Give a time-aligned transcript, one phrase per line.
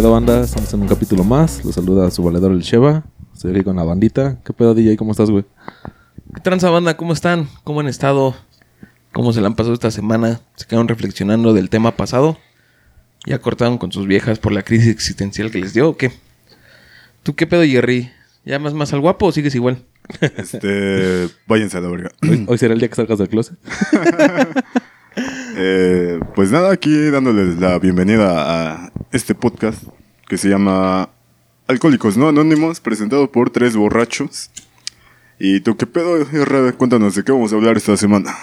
[0.00, 0.40] pedo banda?
[0.42, 1.62] Estamos en un capítulo más.
[1.62, 3.04] Los saluda su valedor el Sheva.
[3.34, 4.40] Estoy aquí con la bandita.
[4.42, 4.96] ¿Qué pedo DJ?
[4.96, 5.44] ¿Cómo estás, güey?
[6.34, 6.96] ¿Qué tranza banda?
[6.96, 7.50] ¿Cómo están?
[7.64, 8.34] ¿Cómo han estado?
[9.12, 10.40] ¿Cómo se la han pasado esta semana?
[10.56, 12.38] ¿Se quedaron reflexionando del tema pasado?
[13.26, 16.12] ¿Ya cortaron con sus viejas por la crisis existencial que les dio o qué?
[17.22, 18.10] ¿Tú qué pedo, Jerry?
[18.50, 19.86] ¿Llamas más al guapo o sigues igual?
[20.20, 22.10] Este, váyanse a la verga.
[22.20, 23.56] Hoy, hoy será el día que salgas del closet.
[25.62, 29.82] Eh, pues nada, aquí dándoles la bienvenida a este podcast
[30.26, 31.10] que se llama
[31.66, 34.50] Alcohólicos No Anónimos, presentado por tres borrachos.
[35.38, 36.72] ¿Y tú qué pedo, R?
[36.74, 38.34] Cuéntanos de qué vamos a hablar esta semana.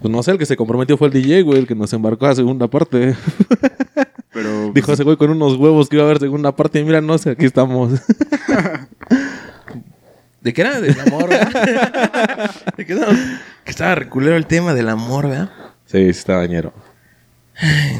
[0.00, 2.26] Pues no sé, el que se comprometió fue el DJ, güey, el que nos embarcó
[2.26, 3.14] a segunda parte.
[4.32, 6.78] Pero Dijo ese güey con unos huevos que iba a haber segunda parte.
[6.80, 7.92] Y mira, no sé, aquí estamos.
[10.40, 10.80] ¿De qué era?
[10.80, 12.50] Del amor, ¿verdad?
[12.76, 13.12] ¿De qué estaba?
[13.64, 15.50] Que estaba reculero el tema del amor, ¿verdad?
[15.86, 16.72] sí, sí, está dañero.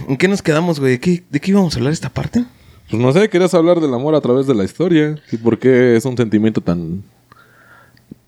[0.09, 0.93] ¿En qué nos quedamos, güey?
[0.93, 2.45] ¿De qué, ¿De qué íbamos a hablar esta parte?
[2.89, 5.17] Pues no sé, querías hablar del amor a través de la historia.
[5.31, 7.03] ¿Y por qué es un sentimiento tan,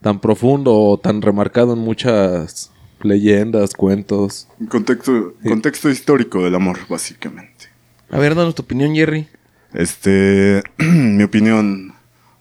[0.00, 2.71] tan profundo o tan remarcado en muchas
[3.04, 4.48] leyendas, cuentos?
[4.68, 7.68] contexto, contexto histórico del amor, básicamente.
[8.10, 9.28] A ver, danos tu opinión, Jerry.
[9.74, 11.94] Este, mi opinión.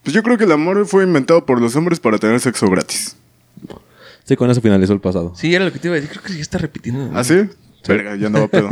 [0.03, 3.15] Pues yo creo que el amor fue inventado por los hombres para tener sexo gratis.
[4.23, 5.33] Sí, con eso finalizó el pasado.
[5.35, 6.11] Sí, era lo que te iba a decir.
[6.11, 7.11] Creo que ya está repitiendo.
[7.13, 7.49] ¿Ah, sí?
[7.87, 8.69] Verga, ya andaba pedo.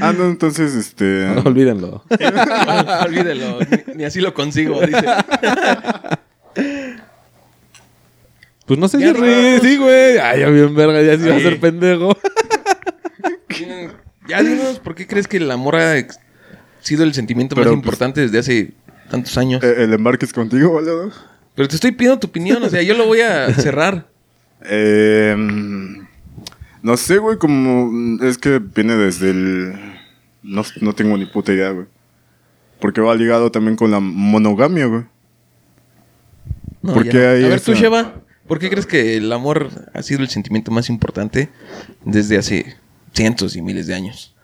[0.00, 1.04] Ah, no, entonces, este...
[1.34, 2.04] No, olvídenlo.
[3.04, 3.58] Olvídelo.
[3.60, 5.04] Ni, ni así lo consigo, dice.
[8.66, 9.20] Pues no sé, Ya Jerry.
[9.54, 10.18] nos- Sí, güey.
[10.18, 12.16] Ay, ya bien verga, ya se iba a ser pendejo.
[14.26, 15.94] Ya dinos, ¿por qué crees que el amor ha
[16.80, 18.72] sido el sentimiento Pero, más pues- importante desde hace
[19.10, 19.62] tantos años?
[19.62, 20.90] Eh, el embarque es contigo, ¿vale?
[21.54, 24.08] Pero te estoy pidiendo tu opinión, o sea, yo lo voy a cerrar.
[24.62, 25.36] Eh,
[26.82, 28.18] no sé, güey, como...
[28.24, 29.74] Es que viene desde el...
[30.42, 31.86] No, no tengo ni puta idea, güey.
[32.80, 35.04] Porque va ligado también con la monogamia, güey.
[36.82, 37.28] No, ¿Por qué no.
[37.30, 38.14] hay A ver, tú, Sheva,
[38.46, 41.50] ¿por qué crees que el amor ha sido el sentimiento más importante
[42.04, 42.76] desde hace
[43.12, 44.34] cientos y miles de años?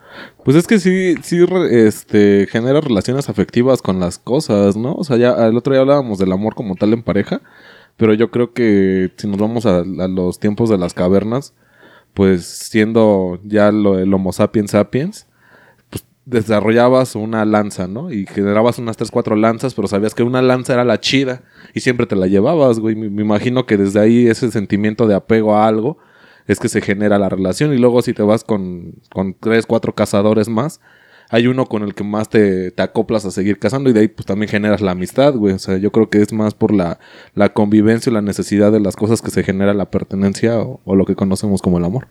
[0.44, 1.38] Pues es que sí, sí,
[1.70, 4.94] este, genera relaciones afectivas con las cosas, ¿no?
[4.94, 7.40] O sea, ya el otro día hablábamos del amor como tal en pareja,
[7.96, 11.54] pero yo creo que si nos vamos a, a los tiempos de las cavernas,
[12.14, 15.26] pues siendo ya lo, el Homo sapiens sapiens,
[16.30, 18.12] desarrollabas una lanza, ¿no?
[18.12, 21.42] Y generabas unas tres, cuatro lanzas, pero sabías que una lanza era la chida
[21.74, 22.94] y siempre te la llevabas, güey.
[22.94, 25.98] Me, imagino que desde ahí ese sentimiento de apego a algo
[26.46, 27.74] es que se genera la relación.
[27.74, 30.80] Y luego si te vas con, con tres, cuatro cazadores más,
[31.30, 34.08] hay uno con el que más te, te acoplas a seguir cazando y de ahí
[34.08, 35.54] pues también generas la amistad, güey.
[35.54, 37.00] O sea, yo creo que es más por la,
[37.34, 41.04] la convivencia y la necesidad de las cosas que se genera la pertenencia o lo
[41.06, 42.06] que conocemos como el amor.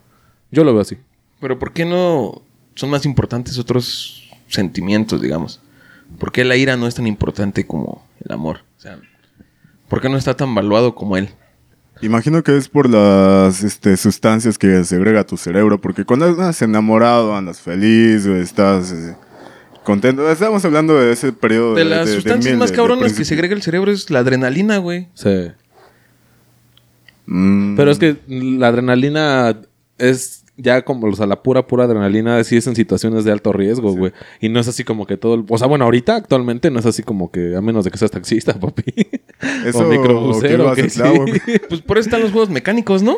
[0.52, 0.98] Yo lo veo así.
[1.40, 2.42] Pero ¿por qué no
[2.80, 5.60] son más importantes otros sentimientos, digamos?
[6.18, 8.62] ¿Por qué la ira no es tan importante como el amor?
[8.78, 9.00] O sea,
[9.88, 11.30] ¿por qué no está tan valuado como él?
[12.02, 17.36] Imagino que es por las este, sustancias que segrega tu cerebro, porque cuando andas enamorado,
[17.36, 19.16] andas feliz, estás eh,
[19.84, 20.32] contento.
[20.32, 23.54] Estamos hablando de ese periodo De las sustancias miel, más de- de cabronas que segrega
[23.54, 25.10] el cerebro es la adrenalina, güey.
[25.14, 25.52] Sí.
[27.26, 29.60] Mm, Pero es que la adrenalina
[29.98, 33.54] es ya como, o sea, la pura, pura adrenalina sí es en situaciones de alto
[33.54, 34.12] riesgo, güey.
[34.42, 36.86] Y no es así como que todo, el- o sea, bueno, ahorita actualmente no es
[36.86, 38.84] así como que, a menos de que seas taxista, papi.
[39.66, 41.02] Eso, o microbusero, o que sí.
[41.02, 41.42] güey.
[41.70, 43.18] Pues por eso están los juegos mecánicos, ¿no?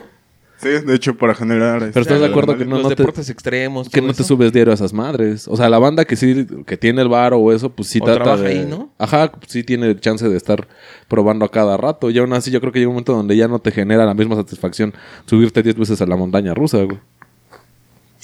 [0.58, 1.80] Sí, de hecho, para generar...
[1.80, 3.90] Pero este, estás de acuerdo que no, los no te, deportes extremos.
[3.90, 5.48] que no te subes diario a esas madres.
[5.48, 8.06] O sea, la banda que sí, que tiene el bar o eso, pues sí O
[8.06, 8.50] trata trabaja de...
[8.60, 8.92] ahí, ¿no?
[9.00, 10.68] Ajá, sí tiene chance de estar
[11.08, 12.12] probando a cada rato.
[12.12, 14.14] Y aún así yo creo que llega un momento donde ya no te genera la
[14.14, 14.94] misma satisfacción
[15.26, 17.00] subirte 10 veces a la montaña rusa, güey.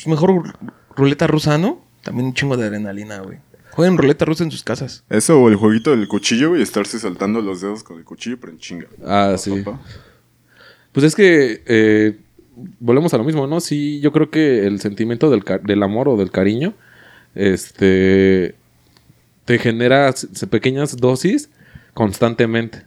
[0.08, 0.54] Mejor ru-
[0.96, 1.82] ruleta rusa, ¿no?
[2.04, 3.38] También un chingo de adrenalina, güey.
[3.72, 5.04] Jueguen ruleta rusa en sus casas.
[5.10, 8.52] Eso o el jueguito del cuchillo, y estarse saltando los dedos con el cuchillo, pero
[8.54, 8.88] en chinga.
[9.06, 9.52] Ah, Pa, sí.
[9.64, 9.82] pa, pa.
[10.94, 12.18] Pues es que eh,
[12.80, 13.60] volvemos a lo mismo, ¿no?
[13.60, 16.74] Sí, yo creo que el sentimiento del, del amor o del cariño,
[17.36, 18.56] este,
[19.46, 20.14] te genera
[20.50, 21.50] pequeñas dosis
[21.94, 22.86] constantemente.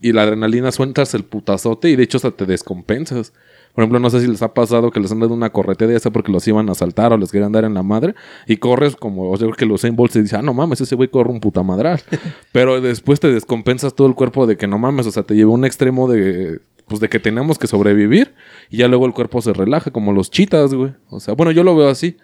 [0.00, 3.32] Y la adrenalina sueltas el putazote y de hecho hasta te descompensas.
[3.80, 5.98] Por ejemplo, no sé si les ha pasado que les han dado una corretea ya
[5.98, 8.14] sea porque los iban a asaltar o les querían dar en la madre
[8.46, 11.08] y corres como, o sea, que los Bolt se dice, ah, no mames, ese güey
[11.08, 11.98] corre un puta madral.
[12.52, 15.52] Pero después te descompensas todo el cuerpo de que no mames, o sea, te lleva
[15.52, 18.34] un extremo de, pues de que tenemos que sobrevivir
[18.68, 20.92] y ya luego el cuerpo se relaja como los chitas, güey.
[21.08, 22.18] O sea, bueno, yo lo veo así.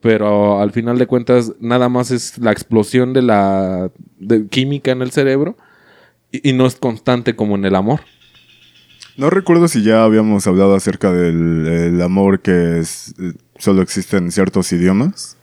[0.00, 3.90] Pero al final de cuentas, nada más es la explosión de la
[4.20, 5.56] de química en el cerebro
[6.30, 8.02] y, y no es constante como en el amor.
[9.16, 14.16] No recuerdo si ya habíamos hablado acerca del el amor que es, eh, solo existe
[14.16, 15.36] en ciertos idiomas.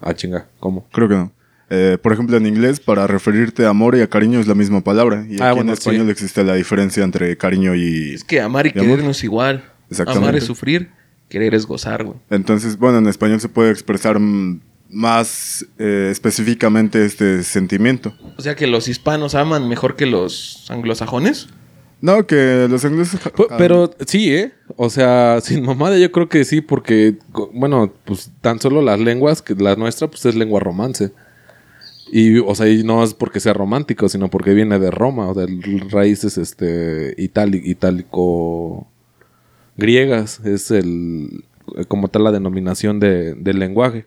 [0.00, 0.86] Ah, chinga, ¿cómo?
[0.92, 1.32] Creo que no.
[1.68, 4.80] Eh, por ejemplo, en inglés, para referirte a amor y a cariño es la misma
[4.80, 5.24] palabra.
[5.28, 6.10] Y aquí Ah, en bueno, español sí.
[6.12, 8.14] existe la diferencia entre cariño y...
[8.14, 8.90] Es que amar y ¿Y amor?
[8.92, 9.64] querer no es igual.
[9.90, 10.24] Exactamente.
[10.28, 10.90] Amar es sufrir,
[11.28, 12.16] querer es gozar, güey.
[12.30, 14.18] Entonces, bueno, en español se puede expresar
[14.88, 18.14] más eh, específicamente este sentimiento.
[18.36, 21.48] O sea que los hispanos aman mejor que los anglosajones.
[22.02, 23.20] No, que los ingleses...
[23.58, 24.52] Pero sí, ¿eh?
[24.76, 27.16] O sea, sin mamada yo creo que sí, porque,
[27.52, 31.12] bueno, pues tan solo las lenguas, que la nuestra, pues es lengua romance.
[32.12, 35.34] Y, o sea, y no es porque sea romántico, sino porque viene de Roma, o
[35.34, 35.46] de
[35.90, 38.88] raíces, este, itáli- itálico
[39.76, 41.44] griegas, es el,
[41.88, 44.06] como tal la denominación de- del lenguaje.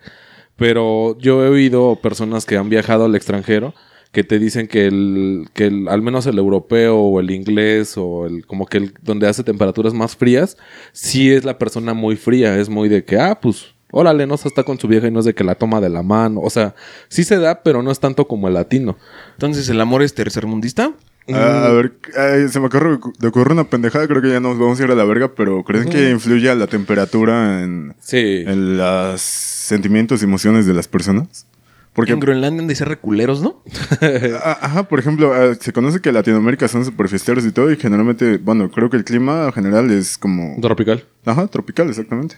[0.56, 3.74] Pero yo he oído personas que han viajado al extranjero
[4.14, 8.26] que te dicen que el, que el, al menos el europeo o el inglés o
[8.28, 10.56] el, como que el, donde hace temperaturas más frías,
[10.94, 14.48] sí es la persona muy fría, es muy de que, ah, pues, órale, no se
[14.48, 16.50] está con su vieja y no es de que la toma de la mano, o
[16.52, 16.76] sea,
[17.10, 18.98] sí se da, pero no es tanto como el latino.
[19.34, 20.94] Entonces, ¿el amor es tercermundista?
[21.32, 24.60] Ah, a ver, ay, se me ocurre, de ocurre una pendejada, creo que ya nos
[24.60, 28.44] vamos a ir a la verga, pero ¿creen que influye la temperatura en, Sí.
[28.46, 31.48] en los sentimientos y emociones de las personas?
[31.94, 33.62] Porque, En Groenlandia ser reculeros, ¿no?
[34.44, 38.38] ajá, por ejemplo, ah, se conoce que Latinoamérica son super fiesteros y todo, y generalmente,
[38.38, 40.60] bueno, creo que el clima general es como...
[40.60, 41.04] Tropical.
[41.24, 42.38] Ajá, tropical, exactamente.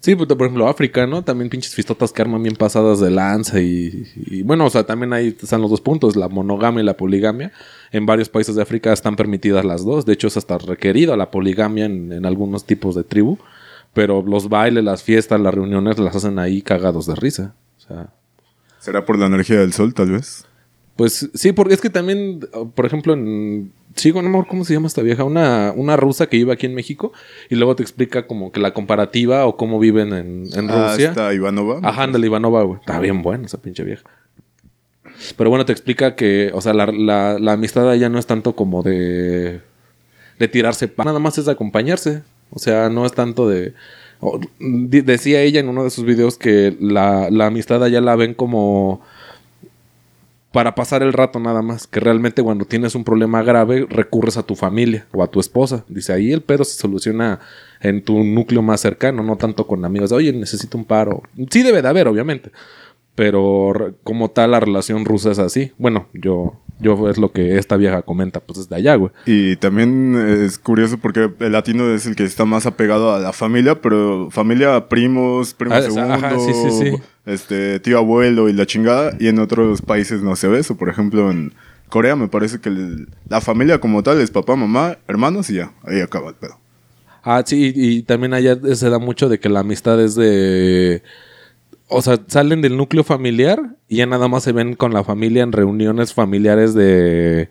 [0.00, 1.22] Sí, pues, por ejemplo, África, ¿no?
[1.22, 5.12] También pinches fistotas que arman bien pasadas de lanza y, y, bueno, o sea, también
[5.12, 7.52] ahí están los dos puntos, la monogamia y la poligamia.
[7.92, 11.30] En varios países de África están permitidas las dos, de hecho es hasta requerido la
[11.30, 13.38] poligamia en, en algunos tipos de tribu,
[13.92, 17.54] pero los bailes, las fiestas, las reuniones las hacen ahí cagados de risa.
[17.76, 18.08] O sea,
[18.80, 20.44] ¿Será por la energía del sol, tal vez?
[20.96, 22.40] pues sí, porque es que también,
[22.74, 23.72] por ejemplo, en...
[24.04, 26.74] No me acuerdo cómo se llama esta vieja, una, una rusa que iba aquí en
[26.74, 27.12] México
[27.48, 31.08] y luego te explica como que la comparativa o cómo viven en, en Ah, Rusia.
[31.08, 31.80] está Ivanova.
[31.82, 32.80] Ajá, ándale, Ivanova, güey.
[32.80, 34.04] Está bien buena esa pinche vieja.
[35.36, 38.54] Pero bueno, te explica que, o sea, la, la, la amistad allá no es tanto
[38.54, 39.60] como de,
[40.38, 42.22] de tirarse pa, nada más es de acompañarse.
[42.50, 43.74] O sea, no es tanto de...
[44.58, 49.00] decía ella en uno de sus videos que la, la amistad allá la ven como
[50.52, 51.86] para pasar el rato nada más.
[51.86, 55.84] Que realmente cuando tienes un problema grave recurres a tu familia o a tu esposa.
[55.88, 57.40] Dice, ahí el pedo se soluciona
[57.80, 60.12] en tu núcleo más cercano, no tanto con amigos.
[60.12, 61.22] Oye, necesito un paro.
[61.50, 62.50] Sí debe de haber, obviamente.
[63.14, 65.72] Pero como tal la relación rusa es así.
[65.78, 69.10] Bueno, yo, yo es lo que esta vieja comenta, pues desde allá, güey.
[69.26, 73.32] Y también es curioso porque el latino es el que está más apegado a la
[73.32, 76.96] familia, pero familia, primos, primo Ah, segundo, ajá, sí, sí, sí.
[77.26, 79.12] este tío abuelo y la chingada.
[79.18, 80.76] Y en otros países no se ve eso.
[80.76, 81.52] Por ejemplo, en
[81.90, 85.72] Corea me parece que el- la familia como tal es papá, mamá, hermanos y ya.
[85.82, 86.56] Ahí acaba el pedo.
[87.22, 91.02] Ah, sí, y, y también allá se da mucho de que la amistad es de...
[91.90, 95.42] O sea, salen del núcleo familiar y ya nada más se ven con la familia
[95.42, 97.48] en reuniones familiares de...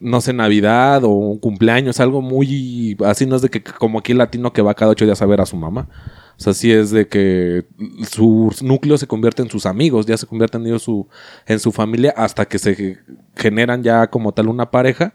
[0.00, 2.96] No sé, Navidad o un cumpleaños, algo muy...
[3.04, 5.26] Así no es de que como aquí el latino que va cada ocho días a
[5.26, 5.88] ver a su mamá.
[6.36, 7.64] O sea, sí es de que
[8.10, 11.06] su núcleo se convierte en sus amigos, ya se convierten ellos su,
[11.46, 12.98] en su familia hasta que se
[13.36, 15.14] generan ya como tal una pareja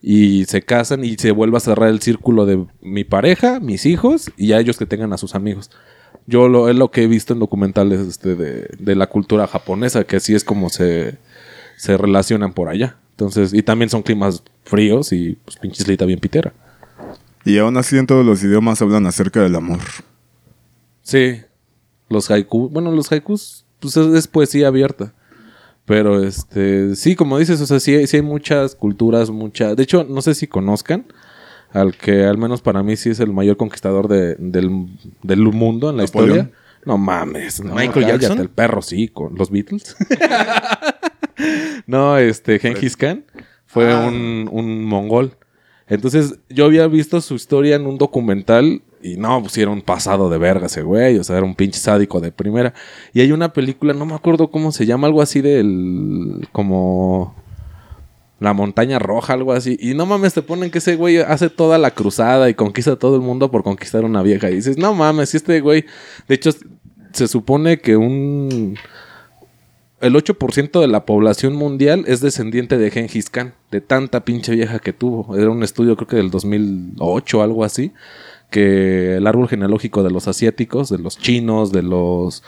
[0.00, 4.30] y se casan y se vuelve a cerrar el círculo de mi pareja, mis hijos
[4.36, 5.70] y ya ellos que tengan a sus amigos.
[6.26, 10.04] Yo lo, es lo que he visto en documentales este, de, de la cultura japonesa,
[10.04, 11.18] que así es como se,
[11.76, 12.96] se relacionan por allá.
[13.10, 16.52] Entonces, y también son climas fríos y pues pinche islita bien pitera.
[17.44, 19.80] Y aún así en todos los idiomas hablan acerca del amor.
[21.02, 21.40] Sí,
[22.08, 25.12] los haikus, bueno, los haikus pues es, es poesía abierta.
[25.84, 29.76] Pero este, sí, como dices, o sea, sí, sí hay muchas culturas, muchas.
[29.76, 31.06] De hecho, no sé si conozcan
[31.72, 34.86] al que al menos para mí sí es el mayor conquistador de- del,
[35.22, 36.38] del mundo en la Napoleón.
[36.38, 36.58] historia.
[36.84, 38.38] No mames, no, ¿Michael cállate, Jackson?
[38.40, 39.96] el perro sí, con los Beatles.
[41.86, 43.24] no, este, Genghis Khan
[43.66, 44.06] fue Ah.
[44.08, 45.36] un, un mongol.
[45.88, 49.82] Entonces, yo había visto su historia en un documental y no, pues sí era un
[49.82, 52.72] pasado de verga ese güey, o sea, era un pinche sádico de primera.
[53.12, 56.48] Y hay una película, no me acuerdo cómo se llama, algo así del.
[56.52, 57.34] como.
[58.42, 59.78] La montaña roja, algo así.
[59.80, 62.96] Y no mames, te ponen que ese güey hace toda la cruzada y conquista a
[62.96, 64.50] todo el mundo por conquistar una vieja.
[64.50, 65.84] Y dices, no mames, si este güey.
[66.26, 66.50] De hecho,
[67.12, 68.76] se supone que un.
[70.00, 74.80] El 8% de la población mundial es descendiente de Genghis Khan, de tanta pinche vieja
[74.80, 75.36] que tuvo.
[75.36, 77.92] Era un estudio, creo que del 2008 o algo así,
[78.50, 82.42] que el árbol genealógico de los asiáticos, de los chinos, de los.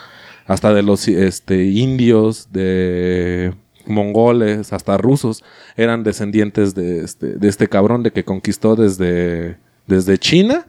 [0.45, 3.53] hasta de los este, indios, de
[3.87, 5.43] mongoles, hasta rusos,
[5.75, 10.65] eran descendientes de este, de este cabrón de que conquistó desde, desde China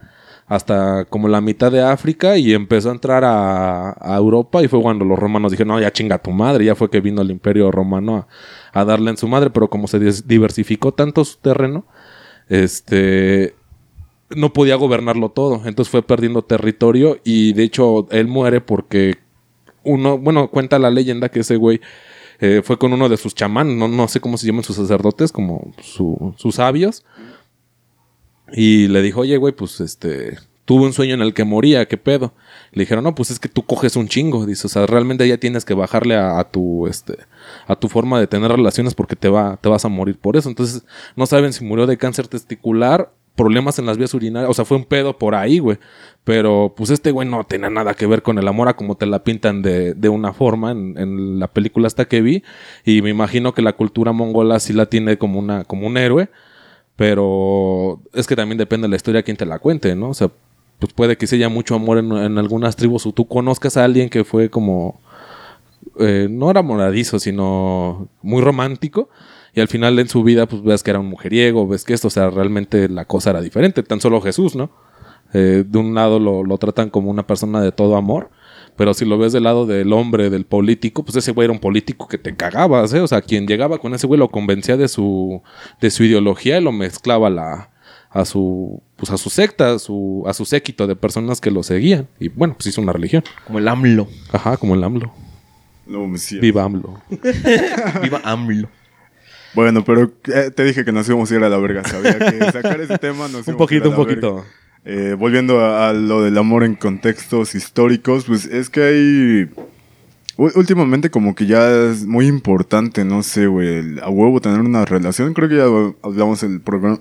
[0.47, 4.81] hasta como la mitad de África y empezó a entrar a, a Europa y fue
[4.81, 7.71] cuando los romanos dijeron, no, ya chinga tu madre, ya fue que vino el imperio
[7.71, 8.17] romano
[8.73, 11.85] a, a darle en su madre, pero como se diversificó tanto su terreno,
[12.49, 13.55] este
[14.31, 19.19] no podía gobernarlo todo, entonces fue perdiendo territorio y de hecho él muere porque
[19.83, 21.81] uno, bueno, cuenta la leyenda que ese güey
[22.41, 25.33] eh, fue con uno de sus chamanes, no, no sé cómo se llaman sus sacerdotes,
[25.33, 27.05] como su- sus sabios,
[28.53, 31.97] y le dijo, oye, güey, pues este, tuve un sueño en el que moría, ¿qué
[31.97, 32.33] pedo?
[32.73, 35.39] Le dijeron, no, pues es que tú coges un chingo, dice, o sea, realmente ya
[35.39, 37.17] tienes que bajarle a, a tu, este,
[37.67, 40.49] a tu forma de tener relaciones porque te va, te vas a morir por eso.
[40.49, 40.85] Entonces,
[41.17, 44.77] no saben si murió de cáncer testicular, problemas en las vías urinarias, o sea, fue
[44.77, 45.79] un pedo por ahí, güey.
[46.25, 49.07] Pero, pues este güey no tenía nada que ver con el amor a como te
[49.07, 52.43] la pintan de, de una forma en, en la película hasta que vi.
[52.85, 56.29] Y me imagino que la cultura mongola sí la tiene como una, como un héroe.
[56.97, 60.09] Pero es que también depende de la historia quien te la cuente, ¿no?
[60.09, 60.31] O sea,
[60.79, 63.85] pues puede que sí haya mucho amor en, en algunas tribus o tú conozcas a
[63.85, 64.99] alguien que fue como...
[65.99, 69.11] eh, no era moradizo, sino muy romántico.
[69.57, 72.09] Y al final en su vida, pues ves que era un mujeriego, ves que esto,
[72.09, 73.83] o sea, realmente la cosa era diferente.
[73.83, 74.71] Tan solo Jesús, ¿no?
[75.33, 78.29] Eh, de un lado lo, lo tratan como una persona de todo amor.
[78.77, 81.59] Pero si lo ves del lado del hombre, del político, pues ese güey era un
[81.59, 83.01] político que te cagabas, ¿eh?
[83.01, 85.41] O sea, quien llegaba con ese güey lo convencía de su,
[85.81, 87.71] de su ideología y lo mezclaba a la,
[88.11, 91.63] a su, pues a su secta, a su, a su séquito de personas que lo
[91.63, 92.09] seguían.
[92.21, 93.25] Y bueno, pues hizo una religión.
[93.47, 94.07] Como el AMLO.
[94.33, 95.11] Ajá, como el AMLO.
[95.87, 96.43] No, me siento.
[96.43, 97.01] Viva AMLO.
[98.03, 98.69] Viva AMLO.
[99.55, 101.85] Bueno, pero eh, te dije que nos íbamos a ir a la verga.
[101.85, 104.21] Sabía que sacar ese tema nos íbamos Un a poquito, ir a un verga.
[104.21, 104.45] poquito.
[104.85, 109.51] Eh, volviendo a, a lo del amor en contextos históricos, pues es que hay...
[110.39, 115.33] Últimamente como que ya es muy importante, no sé, güey, a huevo tener una relación.
[115.33, 115.65] Creo que ya
[116.03, 117.01] hablamos el programa,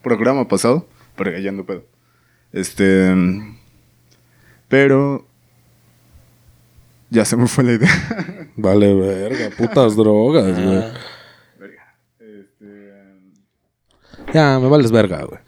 [0.00, 0.86] programa pasado,
[1.16, 1.84] pero ya no pedo.
[2.52, 3.12] Este...
[4.68, 5.26] Pero...
[7.10, 7.90] Ya se me fue la idea.
[8.56, 9.50] Vale, verga.
[9.56, 10.78] Putas drogas, güey.
[10.78, 10.94] Ah,
[14.32, 15.40] Ya, me vales verga, güey.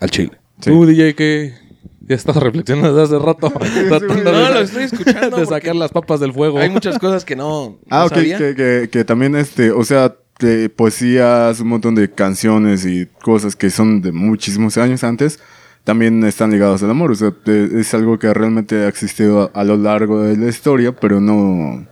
[0.00, 0.32] Al chile.
[0.60, 0.70] Sí.
[0.70, 1.54] Tú, DJ, que
[2.00, 3.50] ya estás reflexionando desde hace rato.
[3.88, 6.58] tratando No, de, lo estoy escuchando de sacar las papas del fuego.
[6.58, 8.38] Hay muchas cosas que no, Ah, no ok, sabía.
[8.38, 13.56] que, que, que también este, o sea, de poesías, un montón de canciones y cosas
[13.56, 15.38] que son de muchísimos años antes,
[15.84, 17.12] también están ligados al amor.
[17.12, 20.94] O sea, es algo que realmente ha existido a, a lo largo de la historia,
[20.94, 21.86] pero no...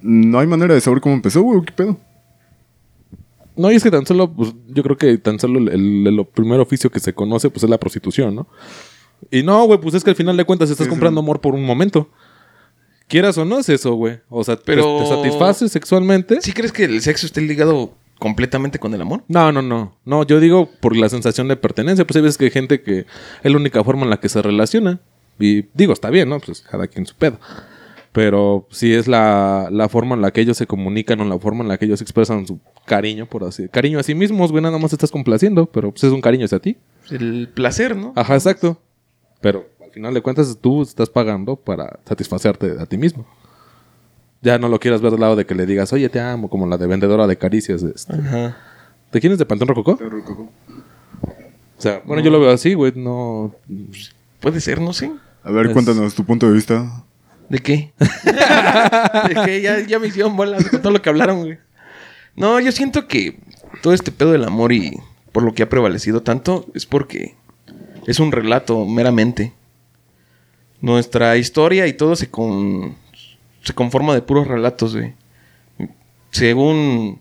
[0.00, 1.98] No hay manera de saber cómo empezó, güey, ¿qué pedo?
[3.58, 6.26] No, y es que tan solo, pues, yo creo que tan solo el, el- el
[6.26, 8.46] primer oficio que se conoce, pues, es la prostitución, ¿no?
[9.30, 10.90] Y no, güey, pues es que al final de cuentas estás Sí, sí.
[10.90, 12.08] comprando amor por un momento.
[13.08, 14.20] Quieras o no es eso, güey.
[14.28, 16.40] O sea, te- Pero- te, satisfaces sexualmente.
[16.40, 19.24] ¿Sí crees que el sexo esté ligado completamente con el amor?
[19.28, 19.96] No, no, no.
[20.04, 22.06] No, yo digo por la sensación de pertenencia.
[22.06, 23.00] Pues hay veces que hay gente que
[23.42, 25.00] es la única forma en la que se relaciona.
[25.40, 26.38] Y digo, está bien, ¿no?
[26.38, 27.38] Pues cada quien su pedo.
[28.18, 31.62] Pero sí es la, la forma en la que ellos se comunican o la forma
[31.62, 34.76] en la que ellos expresan su cariño, por así Cariño a sí mismos, güey, nada
[34.76, 36.76] más te estás complaciendo, pero pues es un cariño hacia ti.
[37.12, 38.12] El placer, ¿no?
[38.16, 38.76] Ajá, exacto.
[39.40, 43.24] Pero al final de cuentas tú estás pagando para satisfacerte a ti mismo.
[44.42, 46.66] Ya no lo quieras ver del lado de que le digas, oye, te amo, como
[46.66, 47.84] la de vendedora de caricias.
[47.84, 48.14] este.
[48.14, 48.56] Ajá.
[49.12, 49.96] ¿De quién es de Pantón Rococó?
[51.76, 53.54] O sea, bueno, yo lo veo así, güey, no...
[54.40, 55.12] Puede ser, no sé.
[55.44, 57.04] A ver, Es- cuéntanos tu punto de vista.
[57.48, 57.92] ¿De qué?
[57.98, 59.62] ¿De qué?
[59.62, 61.58] Ya, ya me hicieron bolas con todo lo que hablaron, güey.
[62.36, 63.38] No, yo siento que
[63.82, 64.98] todo este pedo del amor y
[65.32, 67.34] por lo que ha prevalecido tanto es porque
[68.06, 69.52] es un relato meramente.
[70.80, 72.96] Nuestra historia y todo se, con,
[73.62, 75.14] se conforma de puros relatos, güey.
[76.30, 77.20] Según...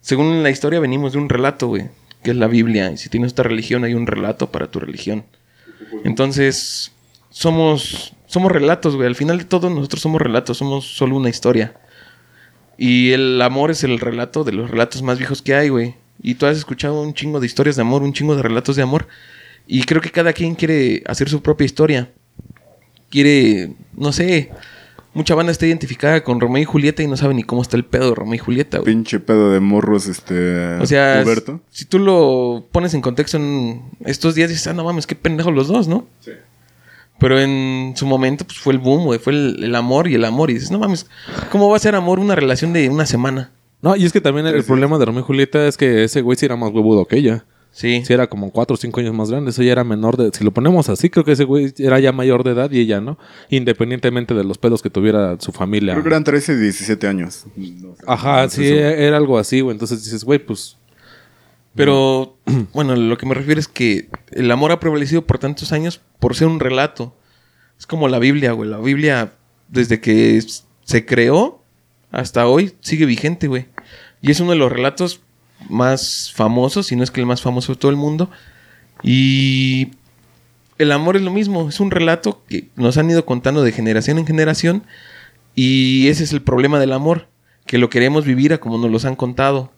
[0.00, 1.88] Según la historia venimos de un relato, güey.
[2.22, 2.90] Que es la Biblia.
[2.90, 5.24] Y si tienes otra religión hay un relato para tu religión.
[6.04, 6.92] Entonces,
[7.30, 9.08] somos, somos relatos, güey.
[9.08, 11.74] Al final de todo, nosotros somos relatos, somos solo una historia.
[12.76, 15.96] Y el amor es el relato de los relatos más viejos que hay, güey.
[16.22, 18.82] Y tú has escuchado un chingo de historias de amor, un chingo de relatos de
[18.82, 19.08] amor.
[19.66, 22.12] Y creo que cada quien quiere hacer su propia historia.
[23.10, 24.50] Quiere, no sé,
[25.14, 27.84] mucha banda está identificada con Romeo y Julieta y no sabe ni cómo está el
[27.84, 28.92] pedo de Romeo y Julieta, güey.
[28.92, 30.76] Pinche pedo de morros, este...
[30.76, 31.60] O sea, Roberto.
[31.70, 35.54] si tú lo pones en contexto en estos días, dices, ah, no mames, qué pendejos
[35.54, 36.06] los dos, ¿no?
[36.20, 36.32] Sí.
[37.18, 39.18] Pero en su momento, pues fue el boom, güey.
[39.18, 40.50] Fue el, el amor y el amor.
[40.50, 41.06] Y dices, no mames,
[41.50, 43.50] ¿cómo va a ser amor una relación de una semana?
[43.82, 44.66] No, y es que también el, el Sí.
[44.68, 47.44] problema de Romeo y Julieta es que ese güey sí era más huevudo que ella.
[47.70, 48.02] Sí.
[48.04, 49.50] Sí, era como cuatro o cinco años más grande.
[49.50, 50.30] Eso ya era menor de.
[50.32, 53.00] Si lo ponemos así, creo que ese güey era ya mayor de edad y ella,
[53.00, 53.18] ¿no?
[53.50, 55.92] Independientemente de los pedos que tuviera su familia.
[55.92, 57.44] Creo que eran 13 y 17 años.
[57.56, 58.02] No sé.
[58.06, 58.74] Ajá, No sé sí, eso.
[58.88, 59.74] era algo así, güey.
[59.74, 60.77] Entonces dices, güey, pues.
[61.74, 62.36] Pero,
[62.72, 66.34] bueno, lo que me refiero es que el amor ha prevalecido por tantos años por
[66.34, 67.16] ser un relato.
[67.78, 68.68] Es como la Biblia, güey.
[68.68, 69.32] La Biblia,
[69.68, 70.42] desde que
[70.84, 71.62] se creó
[72.10, 73.66] hasta hoy, sigue vigente, güey.
[74.20, 75.20] Y es uno de los relatos
[75.68, 78.30] más famosos, si no es que el más famoso de todo el mundo.
[79.02, 79.92] Y
[80.78, 81.68] el amor es lo mismo.
[81.68, 84.84] Es un relato que nos han ido contando de generación en generación.
[85.54, 87.28] Y ese es el problema del amor.
[87.66, 89.72] Que lo queremos vivir a como nos los han contado.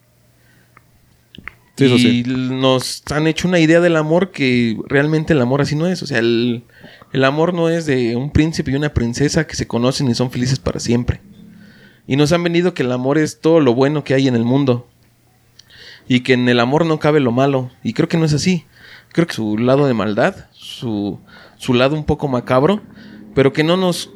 [1.80, 6.02] Y nos han hecho una idea del amor que realmente el amor así no es.
[6.02, 6.64] O sea, el,
[7.12, 10.30] el amor no es de un príncipe y una princesa que se conocen y son
[10.30, 11.20] felices para siempre.
[12.06, 14.44] Y nos han venido que el amor es todo lo bueno que hay en el
[14.44, 14.86] mundo.
[16.08, 17.70] Y que en el amor no cabe lo malo.
[17.82, 18.64] Y creo que no es así.
[19.12, 21.18] Creo que su lado de maldad, su,
[21.56, 22.80] su lado un poco macabro,
[23.34, 24.10] pero que no nos,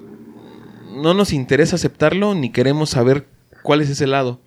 [0.94, 3.26] no nos interesa aceptarlo ni queremos saber
[3.62, 4.40] cuál es ese lado.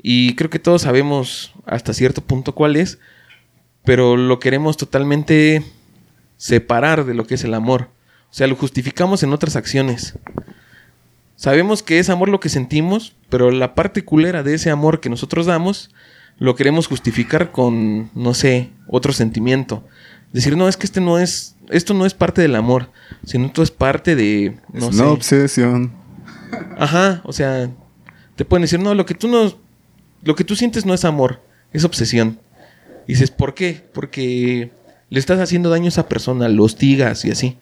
[0.00, 2.98] Y creo que todos sabemos hasta cierto punto cuál es,
[3.84, 5.62] pero lo queremos totalmente
[6.36, 7.88] separar de lo que es el amor.
[8.30, 10.18] O sea, lo justificamos en otras acciones.
[11.36, 15.08] Sabemos que es amor lo que sentimos, pero la parte culera de ese amor que
[15.08, 15.90] nosotros damos
[16.38, 19.84] lo queremos justificar con, no sé, otro sentimiento.
[20.32, 22.90] Decir, no, es que este no es, esto no es parte del amor,
[23.24, 25.02] sino esto es parte de, no es sé.
[25.02, 25.92] una obsesión.
[26.78, 27.70] Ajá, o sea,
[28.36, 29.52] te pueden decir, no, lo que tú no,
[30.22, 31.40] lo que tú sientes no es amor,
[31.72, 32.38] es obsesión.
[33.06, 33.82] Y dices, ¿por qué?
[33.92, 34.70] Porque
[35.10, 37.58] le estás haciendo daño a esa persona, lo hostigas y así.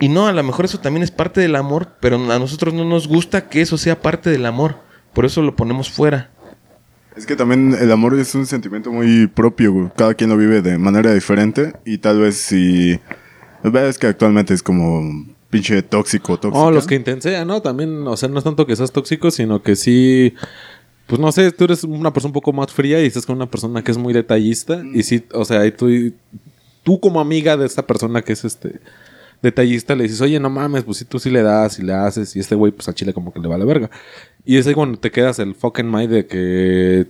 [0.00, 2.84] Y no, a lo mejor eso también es parte del amor, pero a nosotros no
[2.84, 4.76] nos gusta que eso sea parte del amor.
[5.12, 6.30] Por eso lo ponemos fuera.
[7.16, 9.88] Es que también el amor es un sentimiento muy propio, güey.
[9.96, 11.72] Cada quien lo vive de manera diferente.
[11.84, 13.00] Y tal vez si.
[13.64, 16.64] Ves que actualmente es como pinche tóxico, tóxico.
[16.64, 17.60] Oh, los que intensean, ¿no?
[17.60, 20.34] También, o sea, no es tanto que seas tóxico, sino que sí.
[21.08, 23.50] Pues no sé, tú eres una persona un poco más fría y estás con una
[23.50, 24.82] persona que es muy detallista.
[24.92, 25.88] Y sí, o sea, y tú,
[26.82, 28.78] tú como amiga de esta persona que es este
[29.40, 32.36] detallista le dices, oye, no mames, pues si tú sí le das y le haces.
[32.36, 33.90] Y este güey, pues a Chile como que le va la verga.
[34.44, 37.06] Y es ahí cuando te quedas el fucking mind de que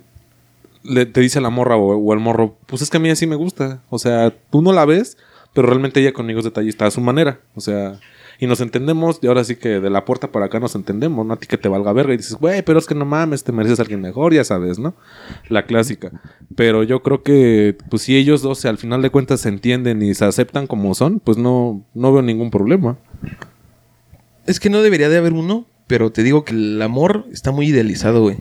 [0.85, 3.27] le, te dice la morra o, o el morro, pues es que a mí así
[3.27, 3.83] me gusta.
[3.91, 5.19] O sea, tú no la ves,
[5.55, 7.41] pero realmente ella conmigo es detallista a su manera.
[7.57, 7.99] O sea,
[8.41, 11.35] y nos entendemos, y ahora sí que de la puerta para acá nos entendemos, ¿no?
[11.35, 13.51] A ti que te valga verga y dices, güey, pero es que no mames, te
[13.51, 14.95] mereces alguien mejor, ya sabes, ¿no?
[15.49, 16.13] La clásica.
[16.55, 20.15] Pero yo creo que, pues si ellos dos al final de cuentas se entienden y
[20.15, 22.97] se aceptan como son, pues no, no veo ningún problema.
[24.47, 27.67] Es que no debería de haber uno, pero te digo que el amor está muy
[27.67, 28.39] idealizado, güey.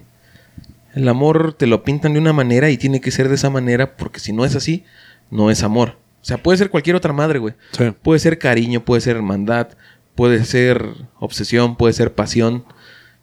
[0.93, 3.97] El amor te lo pintan de una manera y tiene que ser de esa manera
[3.97, 4.83] porque si no es así,
[5.31, 5.97] no es amor.
[6.27, 7.53] O sea, puede ser cualquier otra madre, güey.
[7.71, 7.85] Sí.
[8.01, 9.69] Puede ser cariño, puede ser hermandad,
[10.13, 10.85] puede ser
[11.19, 12.65] obsesión, puede ser pasión,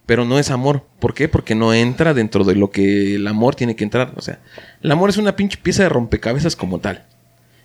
[0.06, 0.86] pero no es amor.
[1.00, 1.28] ¿Por qué?
[1.28, 4.14] Porque no entra dentro de lo que el amor tiene que entrar.
[4.16, 4.38] O sea,
[4.80, 7.04] el amor es una pinche pieza de rompecabezas como tal.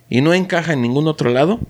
[0.10, 1.62] Y no encaja en ningún otro lado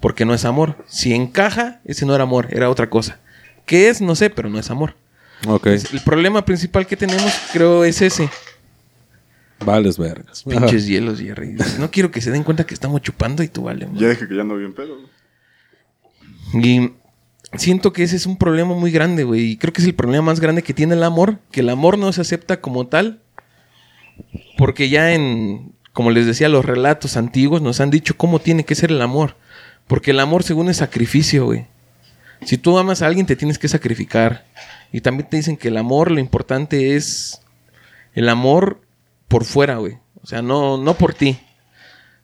[0.00, 0.84] porque no es amor.
[0.88, 3.20] Si encaja, ese no era amor, era otra cosa.
[3.66, 4.00] ¿Qué es?
[4.00, 4.96] No sé, pero no es amor.
[5.92, 8.28] El problema principal que tenemos, creo, es ese.
[9.64, 10.44] Vales vergas.
[10.44, 11.56] Pinches hielos, Jerry.
[11.78, 13.88] No quiero que se den cuenta que estamos chupando y tú vale.
[13.94, 14.96] Ya dije que ya ando bien pedo.
[16.54, 16.92] Y
[17.54, 19.52] siento que ese es un problema muy grande, güey.
[19.52, 21.38] Y creo que es el problema más grande que tiene el amor.
[21.50, 23.20] Que el amor no se acepta como tal.
[24.58, 28.74] Porque ya en, como les decía, los relatos antiguos nos han dicho cómo tiene que
[28.74, 29.36] ser el amor.
[29.86, 31.66] Porque el amor según es sacrificio, güey.
[32.44, 34.44] Si tú amas a alguien te tienes que sacrificar.
[34.92, 37.40] Y también te dicen que el amor, lo importante es
[38.14, 38.80] el amor
[39.28, 39.98] por fuera, güey.
[40.22, 41.38] O sea, no, no por ti.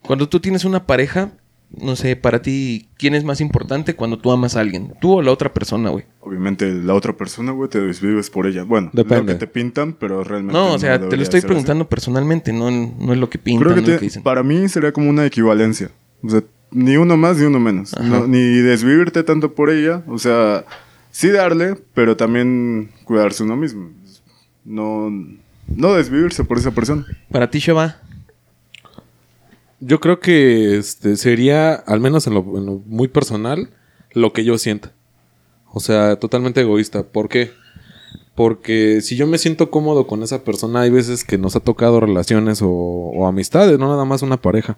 [0.01, 1.31] Cuando tú tienes una pareja,
[1.71, 4.93] no sé, para ti, ¿quién es más importante cuando tú amas a alguien?
[5.01, 6.05] ¿Tú o la otra persona, güey?
[6.19, 8.63] Obviamente la otra persona, güey, te desvives por ella.
[8.63, 9.33] Bueno, Depende.
[9.33, 10.53] lo que te pintan, pero realmente.
[10.53, 11.47] No, o sea, te lo estoy así.
[11.47, 14.23] preguntando personalmente, no, no es lo que pintan, Creo que no lo que dicen.
[14.23, 15.89] para mí sería como una equivalencia.
[16.21, 17.93] O sea, ni uno más ni uno menos.
[17.99, 20.03] No- ni desvivirte tanto por ella.
[20.07, 20.65] O sea,
[21.11, 23.89] sí darle, pero también cuidarse uno mismo.
[24.65, 25.09] No,
[25.67, 27.05] no desvivirse por esa persona.
[27.31, 27.97] Para ti, Sheva,
[29.79, 33.69] Yo creo que este sería, al menos en lo, en lo muy personal,
[34.11, 34.93] lo que yo sienta.
[35.73, 37.03] O sea, totalmente egoísta.
[37.03, 37.51] ¿Por qué?
[38.35, 41.99] Porque si yo me siento cómodo con esa persona, hay veces que nos ha tocado
[41.99, 44.77] relaciones o, o amistades, no nada más una pareja.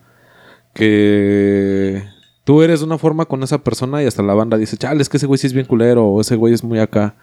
[0.74, 2.04] Que
[2.44, 5.10] tú eres de una forma con esa persona y hasta la banda dice, chale, es
[5.10, 7.16] que ese güey sí es bien culero o ese güey es muy acá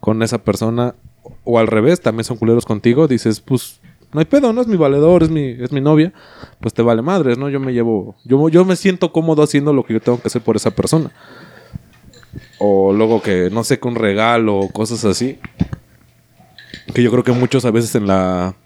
[0.00, 0.94] con esa persona.
[1.44, 3.08] O al revés, también son culeros contigo.
[3.08, 3.80] Dices, pues
[4.12, 6.12] no hay pedo, no es mi valedor, es mi, es mi novia,
[6.60, 7.50] pues te vale madres, ¿no?
[7.50, 10.42] Yo me llevo, yo, yo me siento cómodo haciendo lo que yo tengo que hacer
[10.42, 11.12] por esa persona.
[12.58, 15.38] O luego que, no sé, que un regalo o cosas así.
[16.94, 18.56] Que yo creo que muchos a veces en la,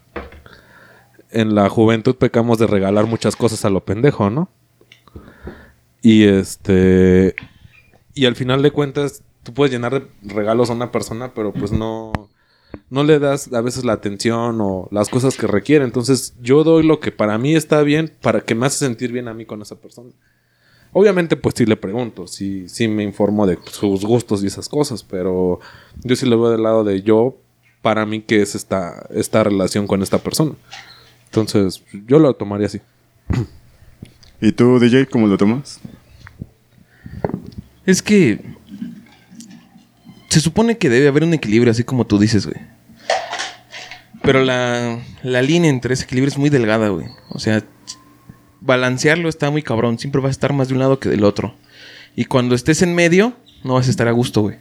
[1.31, 4.49] en la juventud pecamos de regalar muchas cosas a lo pendejo, ¿no?
[6.01, 7.35] Y este,
[8.13, 11.71] y al final de cuentas, tú puedes llenar de regalos a una persona, pero pues
[11.71, 12.11] no,
[12.89, 15.83] no le das a veces la atención o las cosas que requiere.
[15.83, 19.27] Entonces yo doy lo que para mí está bien, para que me hace sentir bien
[19.27, 20.11] a mí con esa persona.
[20.91, 25.03] Obviamente pues sí le pregunto, sí, sí me informo de sus gustos y esas cosas,
[25.03, 25.59] pero
[26.03, 27.35] yo sí le veo del lado de yo,
[27.81, 30.53] para mí que es esta, esta relación con esta persona.
[31.25, 32.79] Entonces yo lo tomaría así.
[34.39, 35.79] ¿Y tú, DJ, cómo lo tomas?
[37.85, 38.39] Es que
[40.33, 42.57] se supone que debe haber un equilibrio, así como tú dices, güey.
[44.23, 47.05] Pero la, la línea entre ese equilibrio es muy delgada, güey.
[47.29, 47.63] O sea,
[48.61, 49.99] balancearlo está muy cabrón.
[49.99, 51.55] Siempre vas a estar más de un lado que del otro.
[52.15, 54.57] Y cuando estés en medio, no vas a estar a gusto, güey.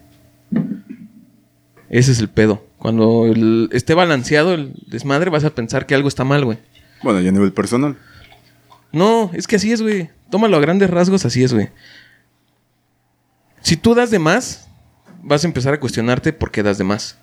[1.89, 2.67] Ese es el pedo.
[2.79, 6.59] Cuando el- esté balanceado el desmadre, vas a pensar que algo está mal, güey.
[7.03, 7.97] Bueno, y a nivel personal.
[8.93, 10.11] No, es que así es, güey.
[10.31, 11.69] Tómalo a grandes rasgos, así es, güey.
[13.61, 14.69] Si tú das de más,
[15.23, 17.19] vas a empezar a cuestionarte por qué das de más.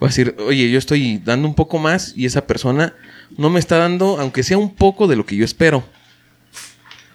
[0.00, 2.94] Vas a decir, oye, yo estoy dando un poco más y esa persona
[3.36, 5.84] no me está dando, aunque sea un poco de lo que yo espero.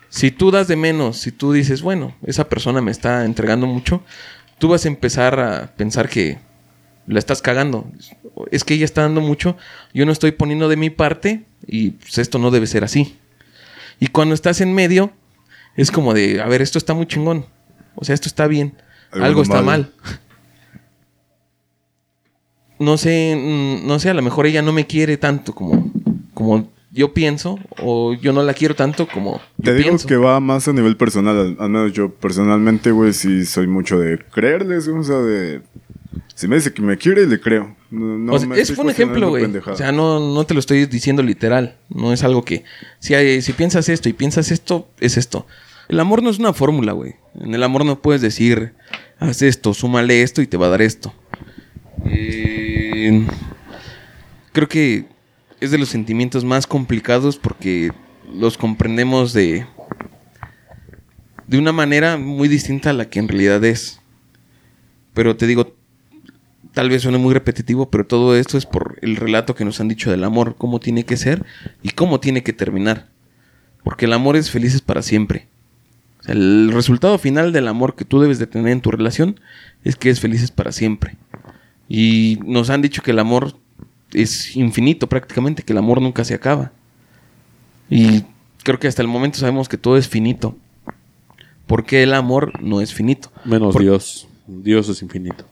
[0.10, 4.04] Si tú das de menos, si tú dices, bueno, esa persona me está entregando mucho,
[4.60, 6.40] tú vas a empezar a pensar que
[7.08, 7.90] la estás cagando.
[8.52, 9.58] Es que ella está dando mucho,
[9.94, 13.18] yo no estoy poniendo de mi parte y pues, esto no debe ser así.
[14.00, 15.14] Y cuando estás en medio,
[15.76, 17.46] es como de, a ver, esto está muy chingón.
[17.96, 18.76] O sea, esto está bien.
[19.22, 19.92] Algo está mal.
[22.80, 25.92] No sé, mm, no sé, a lo mejor ella no me quiere tanto como,
[26.34, 30.08] como yo pienso, o yo no la quiero tanto como Te yo digo pienso.
[30.08, 31.56] que va más a nivel personal.
[31.60, 35.62] Al, menos yo personalmente, güey, sí soy mucho de creerles, o sea, de...
[36.36, 37.76] Si me dice que me quiere, le creo.
[37.92, 39.46] No, no O sea, me ese estoy fue un ejemplo, güey.
[39.46, 41.78] O sea, no, no te lo estoy diciendo literal.
[41.90, 42.64] No es algo que.
[43.00, 45.46] Si, hay- si piensas esto y piensas esto, es esto.
[45.90, 47.16] El amor no es una fórmula, güey.
[47.40, 48.74] En el amor no puedes decir,
[49.20, 51.14] haz esto, súmale esto y te va a dar esto.
[52.06, 53.26] Eh,
[54.52, 55.06] creo que
[55.60, 57.92] es de los sentimientos más complicados porque
[58.34, 59.66] los comprendemos de.
[61.48, 64.00] de una manera muy distinta a la que en realidad es.
[65.14, 65.76] Pero te digo,
[66.74, 69.88] tal vez suene muy repetitivo, pero todo esto es por el relato que nos han
[69.88, 71.46] dicho del amor, cómo tiene que ser
[71.82, 73.08] y cómo tiene que terminar.
[73.84, 75.48] Porque el amor es felices para siempre.
[76.24, 79.40] O sea, el resultado final del amor que tú debes de tener en tu relación
[79.84, 81.18] es que es felices para siempre.
[81.90, 83.58] Y nos han dicho que el amor
[84.14, 86.72] es infinito prácticamente, que el amor nunca se acaba.
[87.90, 88.24] Y
[88.64, 90.56] creo que hasta el momento sabemos que todo es finito.
[91.68, 93.30] Porque el amor no es finito.
[93.44, 94.28] Menos Por- Dios.
[94.48, 95.46] Dios es infinito.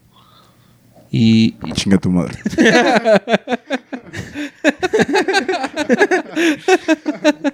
[1.11, 2.37] Y, y Chinga tu madre.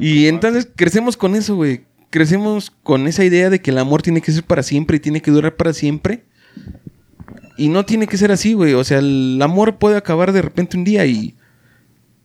[0.00, 1.82] Y entonces crecemos con eso, güey.
[2.10, 5.20] Crecemos con esa idea de que el amor tiene que ser para siempre y tiene
[5.20, 6.24] que durar para siempre.
[7.56, 8.74] Y no tiene que ser así, güey.
[8.74, 11.34] O sea, el amor puede acabar de repente un día y...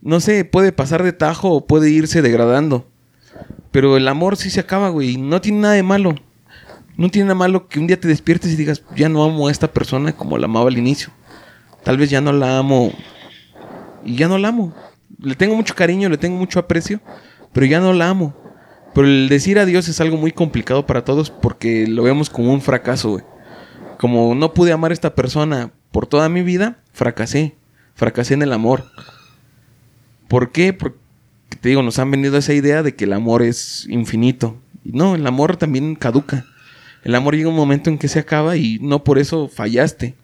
[0.00, 2.88] No sé, puede pasar de tajo o puede irse degradando.
[3.70, 5.16] Pero el amor sí se acaba, güey.
[5.16, 6.14] No tiene nada de malo.
[6.96, 9.50] No tiene nada malo que un día te despiertes y digas, ya no amo a
[9.50, 11.10] esta persona como la amaba al inicio.
[11.82, 12.92] Tal vez ya no la amo.
[14.04, 14.74] Y ya no la amo.
[15.18, 17.00] Le tengo mucho cariño, le tengo mucho aprecio,
[17.52, 18.34] pero ya no la amo.
[18.94, 22.60] Pero el decir adiós es algo muy complicado para todos porque lo vemos como un
[22.60, 23.22] fracaso.
[23.98, 27.54] Como no pude amar a esta persona por toda mi vida, fracasé.
[27.94, 28.84] Fracasé en el amor.
[30.28, 30.72] ¿Por qué?
[30.72, 30.98] Porque
[31.60, 34.56] te digo, nos han vendido esa idea de que el amor es infinito.
[34.84, 36.44] No, el amor también caduca.
[37.04, 40.14] El amor llega un momento en que se acaba y no por eso fallaste.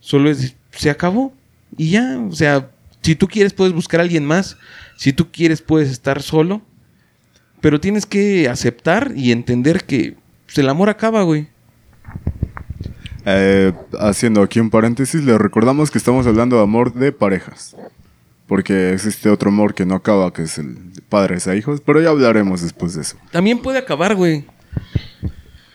[0.00, 1.32] Solo es, se acabó.
[1.76, 2.70] Y ya, o sea,
[3.02, 4.56] si tú quieres puedes buscar a alguien más.
[4.96, 6.62] Si tú quieres puedes estar solo.
[7.64, 11.48] Pero tienes que aceptar y entender que pues, el amor acaba, güey.
[13.24, 17.74] Eh, haciendo aquí un paréntesis, le recordamos que estamos hablando de amor de parejas.
[18.46, 21.80] Porque existe otro amor que no acaba, que es el de padres a hijos.
[21.80, 23.16] Pero ya hablaremos después de eso.
[23.32, 24.44] También puede acabar, güey.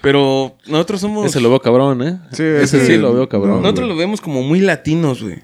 [0.01, 1.25] Pero nosotros somos...
[1.25, 2.19] Ese lo veo cabrón, ¿eh?
[2.33, 3.55] Sí, ese ese- sí lo veo cabrón.
[3.55, 5.39] no, Nosotros lo vemos como muy latinos, güey.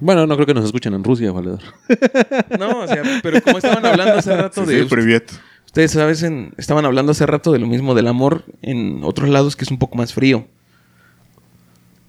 [0.00, 1.60] Bueno, no creo que nos escuchen en Rusia, valedor.
[2.58, 4.82] No, o sea, pero como estaban hablando hace rato Sí, de...
[4.82, 5.30] sí, privet.
[5.66, 9.64] Ustedes saben, estaban hablando hace rato de lo mismo del amor en otros lados que
[9.64, 10.46] es un poco más frío.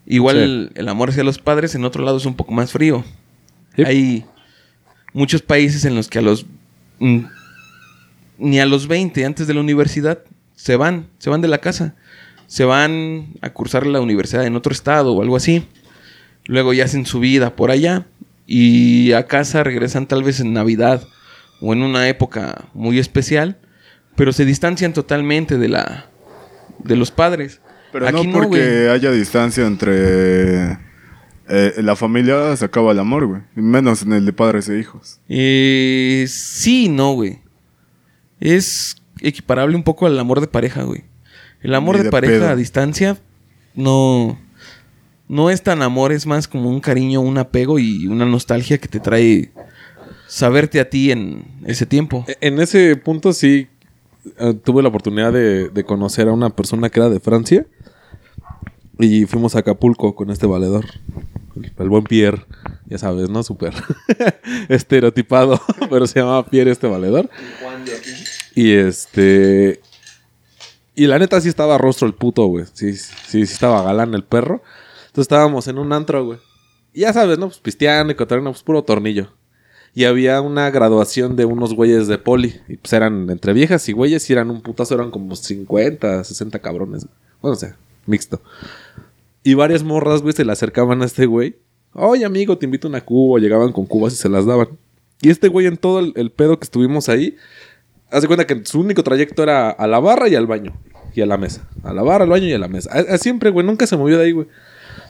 [0.06, 0.42] Igual Sí.
[0.44, 3.04] el, el amor hacia los padres en otro lado es un poco más frío.
[3.76, 3.84] Sí.
[3.86, 4.26] Hay
[5.14, 6.46] muchos países en los que a los...
[7.00, 7.20] mm,
[8.40, 10.20] ni a los 20, antes de la universidad,
[10.56, 11.96] se van, se van de la casa.
[12.46, 15.68] Se van a cursar la universidad en otro estado o algo así.
[16.48, 18.08] Luego ya hacen su vida por allá.
[18.46, 21.06] Y a casa regresan tal vez en Navidad
[21.62, 23.58] o en una época muy especial.
[24.16, 26.10] Pero se distancian totalmente de la...
[26.80, 27.62] de los padres.
[27.92, 30.78] Pero Aquí no porque haya distancia entre
[31.50, 33.42] eh, la familia, se acaba el amor, güey.
[33.56, 35.20] Menos en el de padres e hijos.
[35.30, 37.40] Eh, sí, no, güey.
[38.40, 41.06] Es equiparable un poco al amor de pareja, güey.
[41.62, 42.50] El amor de, de pareja pedo.
[42.50, 43.18] a distancia
[43.78, 44.40] no,
[45.28, 48.88] no es tan amor, es más como un cariño, un apego y una nostalgia que
[48.88, 49.52] te trae
[50.28, 52.26] saberte a ti en ese tiempo.
[52.28, 53.68] E- En ese punto sí
[54.40, 57.66] eh, tuve la oportunidad de, de conocer a una persona que era de Francia.
[59.00, 60.86] Y fuimos a Acapulco con este valedor.
[61.56, 62.46] El, el buen Pierre.
[62.88, 63.44] Ya sabes, ¿no?
[63.44, 63.74] Súper
[64.70, 65.62] estereotipado.
[65.90, 67.30] Pero se llamaba Pierre este valedor.
[68.56, 69.82] Y este...
[70.96, 72.66] Y la neta sí estaba rostro el puto, güey.
[72.74, 74.64] Sí, sí, sí estaba galán el perro.
[75.18, 76.38] Entonces estábamos en un antro, güey.
[76.94, 77.48] Y ya sabes, ¿no?
[77.48, 79.34] Pues pisteando y cotorreando, pues puro tornillo.
[79.96, 82.62] Y había una graduación de unos güeyes de poli.
[82.68, 86.60] Y pues eran entre viejas y güeyes y eran un putazo, eran como 50, 60
[86.60, 87.08] cabrones.
[87.42, 87.76] Bueno, o sea,
[88.06, 88.40] mixto.
[89.42, 91.56] Y varias morras, güey, se le acercaban a este güey.
[91.94, 93.40] Oye, amigo, te invito a una cuba.
[93.40, 94.68] Llegaban con cubas y se las daban.
[95.24, 97.38] Y este güey, en todo el, pedo que estuvimos ahí,
[98.12, 100.80] hace cuenta que su único trayecto era a la barra y al baño.
[101.16, 101.68] Y a la mesa.
[101.82, 102.92] A la barra, al baño y a la mesa.
[102.92, 104.48] A siempre, güey, nunca se movió de ahí, güey.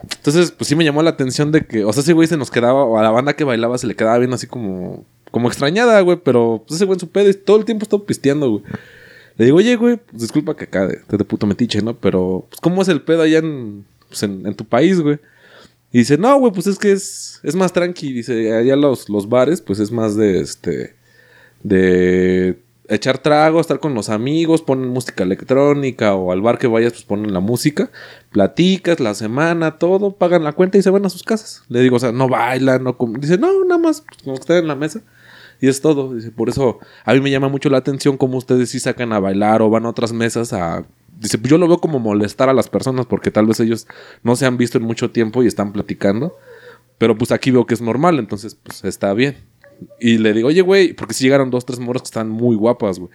[0.01, 2.51] Entonces, pues sí me llamó la atención de que, o sea, ese güey se nos
[2.51, 5.99] quedaba, o a la banda que bailaba se le quedaba bien así como, como extrañada,
[6.01, 8.63] güey, pero pues ese güey en su pedo y todo el tiempo estuvo pisteando, güey.
[9.37, 11.95] Le digo, oye, güey, pues disculpa que acá de, de puto metiche, ¿no?
[11.95, 15.19] Pero, pues, ¿cómo es el pedo allá en, pues, en, en tu país, güey?
[15.91, 18.13] Y dice, no, güey, pues es que es, es más tranqui.
[18.13, 20.95] Dice, allá los, los bares, pues es más de, este,
[21.63, 26.93] de echar trago, estar con los amigos, ponen música electrónica o al bar que vayas,
[26.93, 27.91] pues ponen la música,
[28.31, 31.63] platicas la semana, todo, pagan la cuenta y se van a sus casas.
[31.69, 33.13] Le digo, o sea, no bailan, no com-".
[33.13, 35.01] Dice, no, nada más, pues, como en la mesa.
[35.59, 36.13] Y es todo.
[36.13, 39.19] Dice, por eso a mí me llama mucho la atención cómo ustedes sí sacan a
[39.19, 40.85] bailar o van a otras mesas a...
[41.19, 43.87] Dice, pues yo lo veo como molestar a las personas porque tal vez ellos
[44.21, 46.35] no se han visto en mucho tiempo y están platicando.
[46.99, 49.37] Pero pues aquí veo que es normal, entonces pues está bien.
[49.99, 52.99] Y le digo, oye, güey, porque si llegaron dos, tres morras que están muy guapas,
[52.99, 53.11] güey.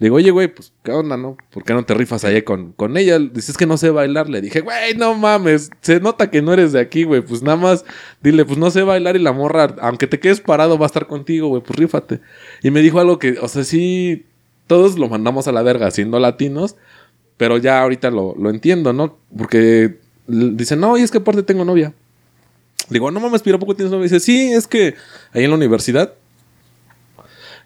[0.00, 1.36] Le digo, oye, güey, pues, ¿qué onda, no?
[1.50, 3.18] ¿Por qué no te rifas ahí con, con ella?
[3.18, 4.30] Dices que no sé bailar.
[4.30, 5.70] Le dije, güey, no mames.
[5.82, 7.20] Se nota que no eres de aquí, güey.
[7.20, 7.84] Pues nada más
[8.22, 11.06] dile, pues no sé bailar y la morra, aunque te quedes parado, va a estar
[11.06, 11.62] contigo, güey.
[11.62, 12.20] Pues rífate.
[12.62, 14.24] Y me dijo algo que, o sea, sí,
[14.66, 16.76] todos lo mandamos a la verga siendo latinos.
[17.36, 19.18] Pero ya ahorita lo, lo entiendo, ¿no?
[19.36, 21.92] Porque dice, no, y es que aparte tengo novia.
[22.90, 24.04] Digo, no mames, pero ¿a poco tienes novia?
[24.04, 24.94] Dice, sí, es que
[25.32, 26.14] ahí en la universidad,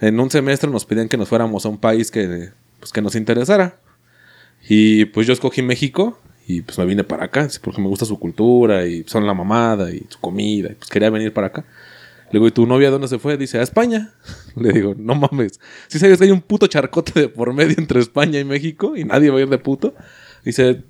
[0.01, 3.15] en un semestre nos pedían que nos fuéramos a un país que, pues, que nos
[3.15, 3.79] interesara.
[4.69, 8.19] Y pues yo escogí México y pues me vine para acá, porque me gusta su
[8.19, 10.71] cultura y son la mamada y su comida.
[10.73, 11.65] Y pues quería venir para acá.
[12.27, 13.37] Le digo, ¿y tu novia dónde se fue?
[13.37, 14.13] Dice, a España.
[14.57, 15.61] Le digo, no mames.
[15.89, 19.05] Si sabes que hay un puto charcote de por medio entre España y México y
[19.05, 19.95] nadie va a ir de puto.
[20.45, 20.83] Dice,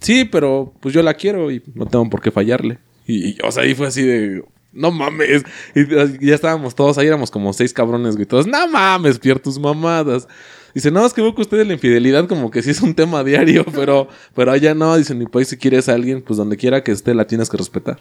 [0.00, 2.78] sí, pero pues yo la quiero y no tengo por qué fallarle.
[3.10, 4.42] Y, o sea, ahí fue así de,
[4.72, 5.44] no mames.
[5.74, 8.26] Y ya estábamos todos ahí, éramos como seis cabrones, güey.
[8.26, 10.28] Todos, no mames, Pierre, tus mamadas.
[10.74, 13.24] Dice, no, es que veo que ustedes la infidelidad como que sí es un tema
[13.24, 14.96] diario, pero, pero allá no.
[14.96, 17.56] Dice, mi país si quieres a alguien, pues donde quiera que esté la tienes que
[17.56, 18.00] respetar.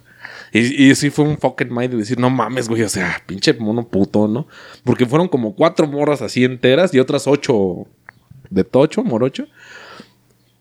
[0.54, 3.54] Y, y sí fue un fucking mind de decir, no mames, güey, o sea, pinche
[3.54, 4.48] mono puto, ¿no?
[4.84, 7.88] Porque fueron como cuatro morras así enteras y otras ocho
[8.50, 9.48] de tocho, morocho,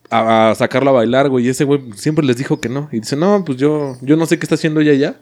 [0.09, 1.47] a, a sacarla a bailar, güey.
[1.49, 2.89] Ese güey siempre les dijo que no.
[2.91, 5.15] Y dice, no, pues yo, yo no sé qué está haciendo ella allá.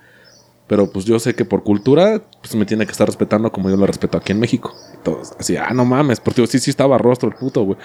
[0.67, 3.77] Pero pues yo sé que por cultura, pues me tiene que estar respetando como yo
[3.77, 4.73] lo respeto aquí en México.
[4.93, 7.77] Y todos así, ah, no mames, porque sí, sí estaba rostro el puto, güey.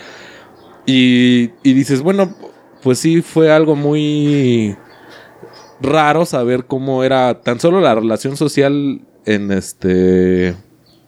[0.85, 2.35] Y, y dices, bueno,
[2.83, 4.77] pues sí fue algo muy
[5.81, 10.49] raro saber cómo era tan solo la relación social en este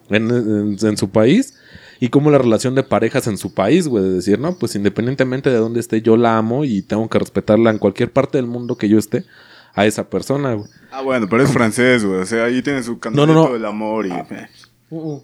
[0.09, 1.55] en- en su país
[2.05, 5.49] y cómo la relación de parejas en su país, güey, de decir, no, pues independientemente
[5.49, 8.77] de dónde esté, yo la amo y tengo que respetarla en cualquier parte del mundo
[8.77, 9.25] que yo esté
[9.73, 10.69] a esa persona, güey.
[10.91, 12.19] Ah, bueno, pero es francés, güey.
[12.19, 13.51] O sea, ahí tiene su no, cantito no.
[13.51, 14.11] del amor y...
[14.11, 14.47] eh.
[14.91, 15.23] Un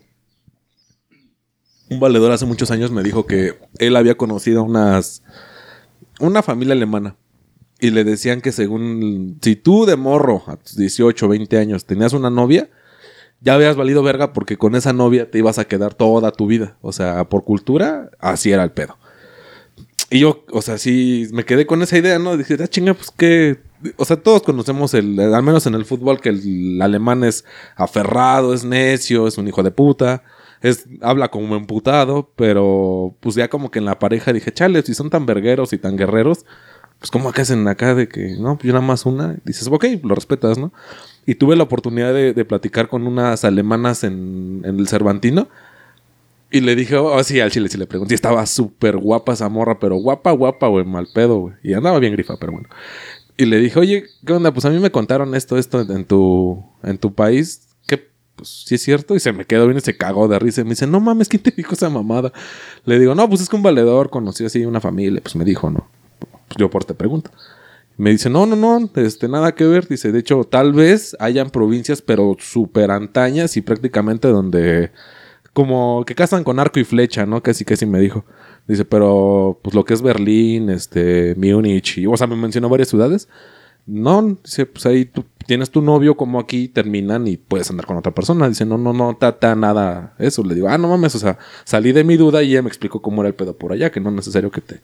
[2.00, 5.22] valedor hace muchos años me dijo que él había conocido unas
[6.20, 7.15] una familia alemana
[7.80, 12.13] y le decían que según si tú de morro a tus 18, 20 años tenías
[12.13, 12.72] una novia,
[13.41, 16.77] ya habías valido verga porque con esa novia te ibas a quedar toda tu vida,
[16.82, 18.97] o sea, por cultura así era el pedo.
[20.10, 22.36] Y yo, o sea, sí me quedé con esa idea, ¿no?
[22.36, 23.60] Dije, ah, chinga, pues qué
[23.97, 28.54] o sea, todos conocemos el, al menos en el fútbol, que el, alemán es aferrado,
[28.54, 30.23] es necio, es un hijo de puta,
[30.62, 34.93] es, habla como emputado, pero pues ya como que en la pareja dije, chale, si
[34.93, 36.45] son tan vergueros y tan guerreros,
[37.02, 39.86] pues como que hacen acá de que, no, pues yo nada más una, dices, ok,
[40.04, 40.72] lo respetas, ¿no?
[41.26, 45.48] Y tuve la oportunidad de, platicar con unas alemanas en, el Cervantino.
[46.52, 48.14] Y le dije, oh, sí, al chile sí le pregunté.
[48.14, 51.56] Estaba súper guapa esa morra, pero guapa, guapa, güey, mal pedo, güey.
[51.64, 52.70] Y andaba bien grifa, pero bueno.
[53.36, 54.54] Y le dije, oye, ¿qué onda?
[54.54, 57.68] Pues a mí me contaron esto, esto en tu, en tu país.
[57.88, 57.98] Que,
[58.36, 59.16] pues sí es cierto.
[59.16, 60.62] Y se me quedó bien y se cagó de risa.
[60.62, 62.32] Y me dice, no mames, ¿quién te dijo esa mamada?
[62.86, 65.20] Le digo, no, pues es que un valedor conocí así una familia.
[65.24, 66.01] Pues me dijo, no.
[66.58, 67.32] Yo por te pregunto.
[67.98, 69.88] Me dice, no, no, no, este, nada que ver.
[69.88, 74.92] Dice, de hecho, tal vez hayan provincias, pero súper antañas y prácticamente donde
[75.54, 77.44] como que cazan con arco y flecha, ¿no?
[77.44, 78.26] Casi, casi me dijo.
[78.68, 82.90] Dice, pero pues lo que es Berlín, este, Múnich, y, o sea, me mencionó varias
[82.90, 83.28] ciudades.
[83.86, 87.98] No, dice, pues ahí tú tienes tu novio como aquí, terminan y puedes andar con
[87.98, 88.48] otra persona.
[88.48, 90.44] Dice, no, no, no, tata, nada, eso.
[90.44, 93.02] Le digo, ah, no mames, o sea, salí de mi duda y ella me explicó
[93.02, 94.82] cómo era el pedo por allá, que no es necesario que te,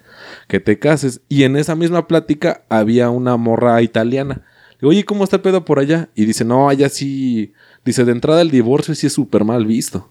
[0.48, 1.22] que te cases.
[1.30, 4.44] Y en esa misma plática había una morra italiana.
[4.72, 6.10] Le digo, oye, ¿cómo está el pedo por allá?
[6.16, 7.54] Y dice, no, allá sí,
[7.86, 10.10] dice, de entrada el divorcio sí es súper mal visto.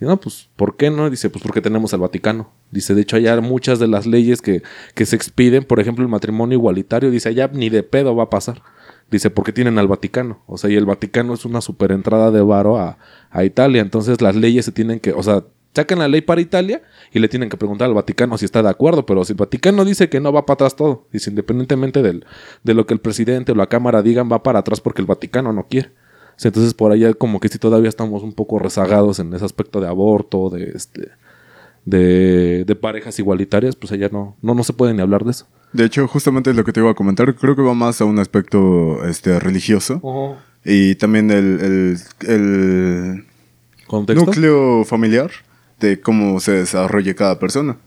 [0.00, 1.10] Y no, pues, ¿por qué no?
[1.10, 2.50] Dice, pues porque tenemos al Vaticano.
[2.70, 4.62] Dice, de hecho, allá muchas de las leyes que,
[4.94, 8.30] que se expiden, por ejemplo, el matrimonio igualitario, dice, allá ni de pedo va a
[8.30, 8.62] pasar.
[9.10, 10.42] Dice, porque tienen al Vaticano.
[10.46, 12.98] O sea, y el Vaticano es una super entrada de varo a,
[13.30, 13.80] a Italia.
[13.80, 16.82] Entonces, las leyes se tienen que, o sea, sacan la ley para Italia
[17.12, 19.84] y le tienen que preguntar al Vaticano si está de acuerdo, pero si el Vaticano
[19.84, 22.26] dice que no va para atrás todo, dice independientemente del,
[22.64, 25.52] de lo que el presidente o la Cámara digan, va para atrás porque el Vaticano
[25.52, 25.92] no quiere.
[26.42, 29.88] Entonces por allá como que sí todavía estamos un poco rezagados en ese aspecto de
[29.88, 31.10] aborto, de este
[31.84, 35.46] de, de parejas igualitarias, pues allá no, no, no se puede ni hablar de eso.
[35.72, 37.34] De hecho, justamente es lo que te iba a comentar.
[37.34, 40.36] Creo que va más a un aspecto este, religioso.
[40.64, 43.24] Y también el, el,
[43.88, 45.30] núcleo familiar
[45.80, 47.78] de cómo se desarrolla cada persona.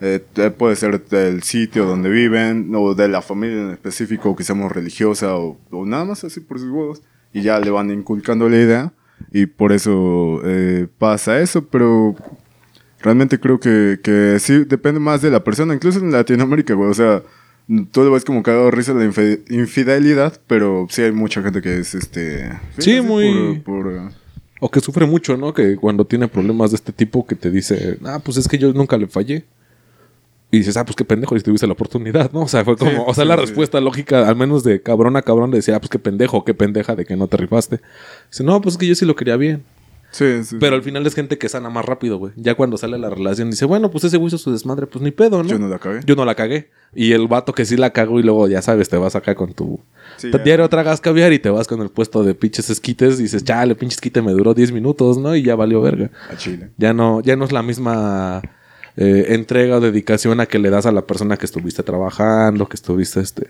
[0.00, 0.20] Eh,
[0.56, 5.36] puede ser del sitio donde viven, o de la familia en específico, que seamos religiosa,
[5.36, 7.02] o, o nada más así por sus huevos
[7.38, 8.92] y ya le van inculcando la idea
[9.32, 12.14] y por eso eh, pasa eso, pero
[13.00, 16.94] realmente creo que, que sí depende más de la persona, incluso en Latinoamérica, güey, o
[16.94, 17.22] sea,
[17.92, 22.50] todo es como cagado risa la infidelidad, pero sí hay mucha gente que es este...
[22.78, 23.62] Sí, muy...
[24.60, 25.52] o que sufre mucho, ¿no?
[25.52, 28.72] Que cuando tiene problemas de este tipo que te dice, ah, pues es que yo
[28.72, 29.44] nunca le fallé.
[30.50, 32.42] Y dices, ah, pues qué pendejo, y tuviste la oportunidad, ¿no?
[32.42, 35.50] O sea, fue como, o sea, la respuesta lógica, al menos de cabrón a cabrón,
[35.50, 37.80] decía, ah, pues qué pendejo, qué pendeja de que no te rifaste.
[38.30, 39.62] Dice, no, pues es que yo sí lo quería bien.
[40.10, 40.56] Sí, sí.
[40.58, 42.32] Pero al final es gente que sana más rápido, güey.
[42.36, 45.10] Ya cuando sale la relación, dice, bueno, pues ese güey hizo su desmadre, pues ni
[45.10, 45.48] pedo, ¿no?
[45.48, 46.00] Yo no la cagué.
[46.06, 46.70] Yo no la cagué.
[46.94, 49.52] Y el vato que sí la cagó y luego, ya sabes, te vas acá con
[49.52, 49.80] tu.
[50.16, 53.24] Sí, te diario tragas caviar y te vas con el puesto de pinches esquites y
[53.24, 55.36] dices, chale, pinche esquite me duró 10 minutos, ¿no?
[55.36, 56.10] Y ya valió verga.
[56.30, 56.70] A Chile.
[56.78, 58.40] Ya no, ya no es la misma
[59.00, 62.74] eh, entrega o dedicación a que le das a la persona que estuviste trabajando, que
[62.74, 63.46] estuviste este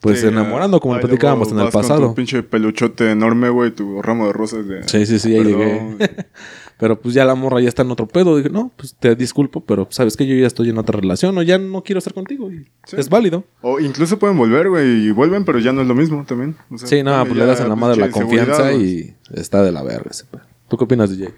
[0.00, 2.00] pues enamorando, como platicábamos en el pasado.
[2.00, 4.86] Con tu pinche peluchote enorme, güey, tu ramo de rosas de.
[4.88, 5.98] Sí, sí, sí, ahí llegué.
[6.78, 8.36] pero pues ya la morra ya está en otro pedo.
[8.36, 11.42] Dije, no, pues te disculpo, pero sabes que yo ya estoy en otra relación o
[11.42, 12.48] ya no quiero estar contigo.
[12.92, 13.44] Es válido.
[13.62, 16.56] O incluso pueden volver, güey, y vuelven, pero ya no es lo mismo también.
[16.76, 20.10] sí, no, pues le das a la madre la confianza y está de la verga
[20.10, 20.24] ese
[20.68, 21.32] ¿Tú qué opinas, DJ?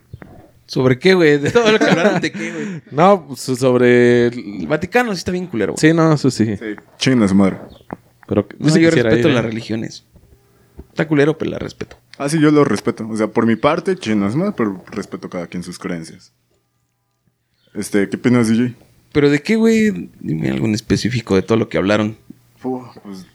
[0.68, 1.38] ¿Sobre qué, güey?
[1.38, 2.82] De todo lo que hablaron de qué, güey.
[2.92, 4.26] No, pues, sobre.
[4.26, 5.80] El Vaticano sí está bien culero, güey.
[5.80, 6.56] Sí, no, eso sí.
[6.56, 7.56] Sí, chinga su madre.
[8.28, 10.04] Pero no, yo respeto las religiones.
[10.90, 11.96] Está culero, pero la respeto.
[12.18, 13.08] Ah, sí, yo lo respeto.
[13.08, 16.32] O sea, por mi parte, chingas madre, pero respeto cada quien sus creencias.
[17.74, 18.74] Este, ¿qué opinas, DJ?
[19.12, 20.10] ¿Pero de qué, güey?
[20.20, 22.18] Dime algo en específico de todo lo que hablaron.
[22.60, 23.26] pues,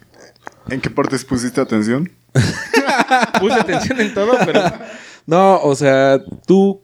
[0.70, 2.12] ¿En qué partes pusiste atención?
[3.40, 4.62] Puse atención en todo, pero...
[5.26, 6.84] No, o sea, tú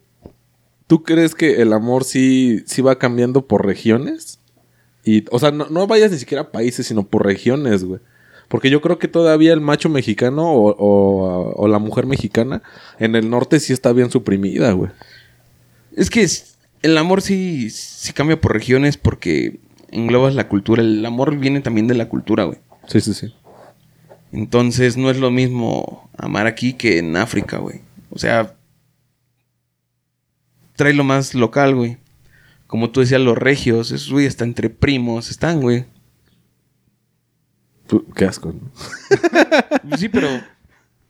[0.89, 4.39] ¿Tú crees que el amor sí, sí va cambiando por regiones?
[5.03, 7.99] Y, o sea, no, vayas ni siquiera a países, sino por regiones, güey.
[8.47, 12.63] Porque yo creo que todavía el macho mexicano o, la mujer mexicana
[12.97, 14.89] en el norte sí está bien suprimida, güey.
[15.95, 16.27] Es que
[16.81, 19.59] el amor sí, sí cambia por regiones porque
[19.91, 20.81] englobas la cultura.
[20.81, 22.57] El amor viene también de la cultura, güey.
[22.87, 23.31] Sí, sí, sí.
[24.31, 27.81] Entonces no es lo mismo amar aquí que en África, güey.
[28.09, 28.55] O sea,
[30.79, 31.97] trae lo más local, güey.
[32.67, 35.85] Como tú decías, los regios, esos güey está entre primos, están, güey.
[38.15, 39.97] Qué asco, ¿no?
[39.97, 40.27] sí, pero.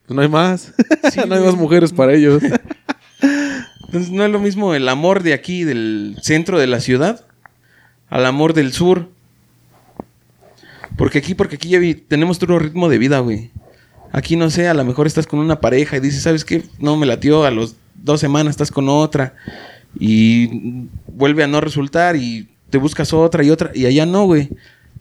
[0.07, 0.73] Pues no hay más.
[1.27, 2.41] no hay más mujeres para ellos.
[3.85, 7.25] Entonces, no es lo mismo el amor de aquí, del centro de la ciudad,
[8.09, 9.09] al amor del sur.
[10.97, 13.51] Porque aquí, porque aquí ya vi- tenemos otro ritmo de vida, güey.
[14.11, 16.63] Aquí no sé, a lo mejor estás con una pareja y dices, ¿sabes qué?
[16.79, 19.35] No me latió, a los dos semanas estás con otra
[19.99, 24.49] y vuelve a no resultar y te buscas otra y otra y allá no, güey.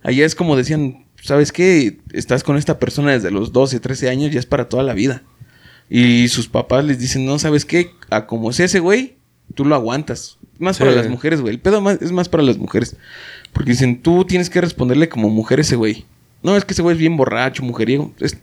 [0.03, 1.99] Allá es como decían, ¿sabes qué?
[2.13, 5.23] Estás con esta persona desde los 12, 13 años y es para toda la vida.
[5.91, 7.91] Y sus papás les dicen, no, ¿sabes qué?
[8.11, 9.17] A como sea ese güey,
[9.55, 10.39] tú lo aguantas.
[10.59, 10.81] Más Sí.
[10.83, 11.55] para las mujeres, güey.
[11.55, 12.97] El pedo más- es más para las mujeres.
[13.53, 16.05] Porque dicen, tú tienes que responderle como mujer a ese güey.
[16.43, 18.13] No, es que ese güey es bien borracho, mujeriego.
[18.21, 18.37] Es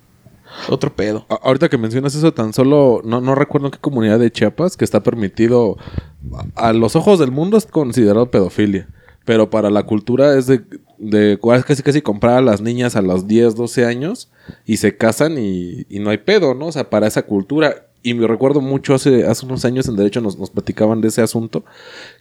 [0.70, 1.26] otro pedo.
[1.30, 4.86] Ahorita que mencionas eso, tan solo no, no recuerdo en qué comunidad de Chiapas que
[4.86, 5.78] está permitido.
[6.56, 8.88] A a los ojos del mundo es considerado pedofilia.
[9.24, 10.62] Pero para la cultura es de,
[11.00, 14.32] de casi casi comprar a las niñas a los 10, 12 años
[14.66, 16.68] y se casan y, y no hay pedo, ¿no?
[16.68, 17.88] O sea, para esa cultura.
[18.04, 21.24] Y me recuerdo mucho hace, hace unos años en Derecho nos, nos platicaban de ese
[21.24, 21.66] asunto.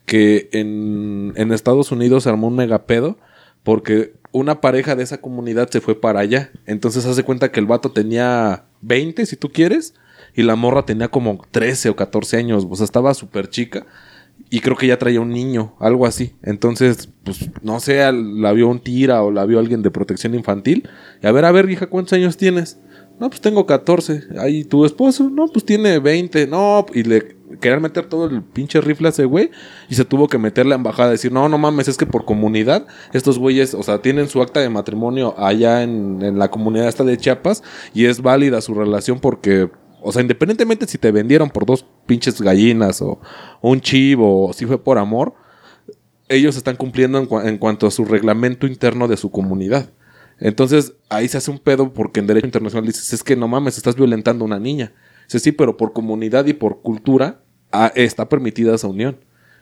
[0.06, 3.18] Que en, en Estados Unidos se armó un megapedo
[3.62, 6.50] porque una pareja de esa comunidad se fue para allá.
[6.66, 9.94] Entonces hace cuenta que el vato tenía 20, si tú quieres,
[10.34, 12.66] y la morra tenía como 13 o 14 años.
[12.68, 13.86] O sea, estaba súper chica.
[14.50, 16.34] Y creo que ya traía un niño, algo así.
[16.42, 20.88] Entonces, pues, no sé, la vio un tira o la vio alguien de protección infantil.
[21.22, 22.80] Y a ver, a ver, hija, ¿cuántos años tienes?
[23.20, 24.24] No, pues tengo 14.
[24.40, 26.46] Ahí tu esposo, no, pues tiene 20.
[26.48, 29.50] No, y le querían meter todo el pinche rifle a ese güey.
[29.88, 32.24] Y se tuvo que meter la embajada a decir, no, no mames, es que por
[32.24, 36.88] comunidad, estos güeyes, o sea, tienen su acta de matrimonio allá en, en la comunidad
[36.88, 37.62] esta de Chiapas.
[37.94, 39.70] Y es válida su relación porque,
[40.02, 43.20] o sea, independientemente si te vendieron por dos pinches gallinas o,
[43.62, 45.34] un chivo o si fue por amor,
[46.28, 49.90] ellos están cumpliendo en, cua- en cuanto a su reglamento interno de su comunidad.
[50.38, 53.76] Entonces, ahí se hace un pedo porque en derecho internacional dices, es que no mames,
[53.76, 54.92] estás violentando a una niña.
[55.26, 57.40] Dice, sí, pero por comunidad y por cultura
[57.72, 59.18] ah, está permitida esa unión.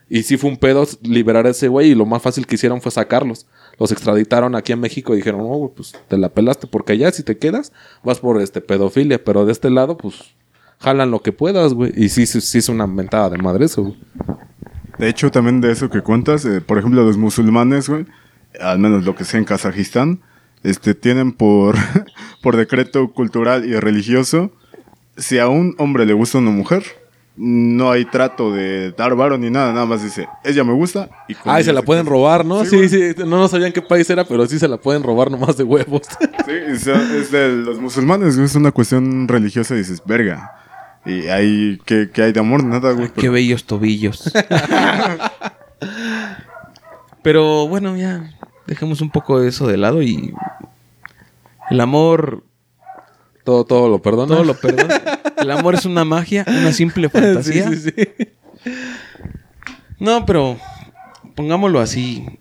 [0.08, 2.82] Y sí fue un pedo liberar a ese güey y lo más fácil que hicieron
[2.82, 3.46] fue sacarlos.
[3.78, 7.10] Los extraditaron aquí a México y dijeron, no, güey, pues te la pelaste porque allá
[7.12, 10.34] si te quedas vas por este pedofilia, pero de este lado pues
[10.80, 11.92] jalan lo que puedas, güey.
[11.96, 13.94] Y sí, sí, sí es una mentada de madre eso.
[14.98, 18.06] De hecho, también de eso que cuentas, eh, por ejemplo, los musulmanes, güey,
[18.60, 20.20] al menos lo que sea en Kazajistán,
[20.62, 21.76] este, tienen por,
[22.42, 24.50] por decreto cultural y religioso,
[25.16, 26.82] si a un hombre le gusta una mujer,
[27.34, 31.34] no hay trato de dar varo ni nada, nada más dice, ella me gusta y
[31.34, 32.12] con Ah, y se la se pueden casa".
[32.14, 32.62] robar, ¿no?
[32.64, 35.30] Sí, Sí, sí, no, no sabían qué país era, pero sí se la pueden robar
[35.30, 36.02] nomás de huevos.
[36.46, 40.50] Sí, o sea, es de los musulmanes, es una cuestión religiosa y dices, verga.
[41.06, 42.62] Y ahí, ¿qué, qué hay de amor?
[42.64, 43.08] Nada, güey.
[43.08, 44.30] Qué pero- bellos tobillos.
[47.22, 48.30] Pero bueno, ya
[48.66, 50.32] dejemos un poco eso de lado y
[51.70, 52.44] el amor
[53.44, 54.34] todo, todo lo perdona.
[54.34, 55.00] todo lo perdona.
[55.38, 57.68] El amor es una magia, una simple fantasía.
[57.70, 58.72] Sí, sí, sí.
[59.98, 60.58] No, pero
[61.34, 62.38] pongámoslo así.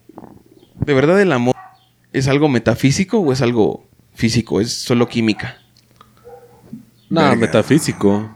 [0.75, 1.55] ¿De verdad el amor
[2.13, 4.61] es algo metafísico o es algo físico?
[4.61, 5.57] Es solo química.
[7.09, 7.35] No, Verga.
[7.35, 8.35] metafísico.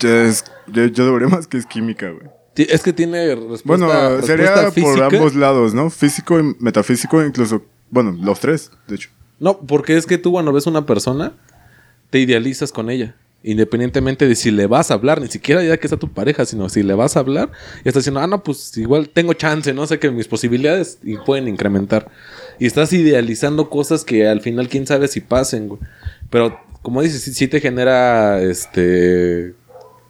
[0.00, 2.28] Es- yo, yo debería más que es química, güey.
[2.56, 5.90] Es que tiene respuesta, Bueno, sería por ambos lados, ¿no?
[5.90, 9.10] Físico y metafísico, incluso, bueno, los tres, de hecho.
[9.40, 11.32] No, porque es que tú cuando ves una persona,
[12.10, 13.16] te idealizas con ella.
[13.44, 16.68] Independientemente de si le vas a hablar, ni siquiera ya que está tu pareja, sino
[16.68, 17.50] si le vas a hablar,
[17.84, 21.16] y estás diciendo, ah, no, pues igual tengo chance, no sé que mis posibilidades y
[21.16, 22.08] pueden incrementar.
[22.60, 25.80] Y estás idealizando cosas que al final quién sabe si pasen, güey.
[26.30, 29.54] Pero como dices, sí, sí te genera este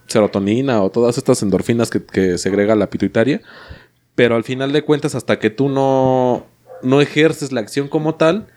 [0.07, 3.41] serotonina o todas estas endorfinas que, que segrega la pituitaria.
[4.15, 6.47] Pero al final de cuentas, hasta que tú no,
[6.83, 8.49] no ejerces la acción como tal,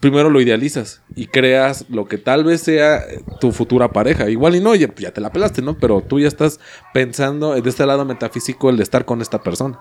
[0.00, 3.04] primero lo idealizas y creas lo que tal vez sea
[3.40, 4.28] tu futura pareja.
[4.28, 5.78] Igual y no, ya, ya te la pelaste, ¿no?
[5.78, 6.60] Pero tú ya estás
[6.92, 9.78] pensando de este lado metafísico el de estar con esta persona.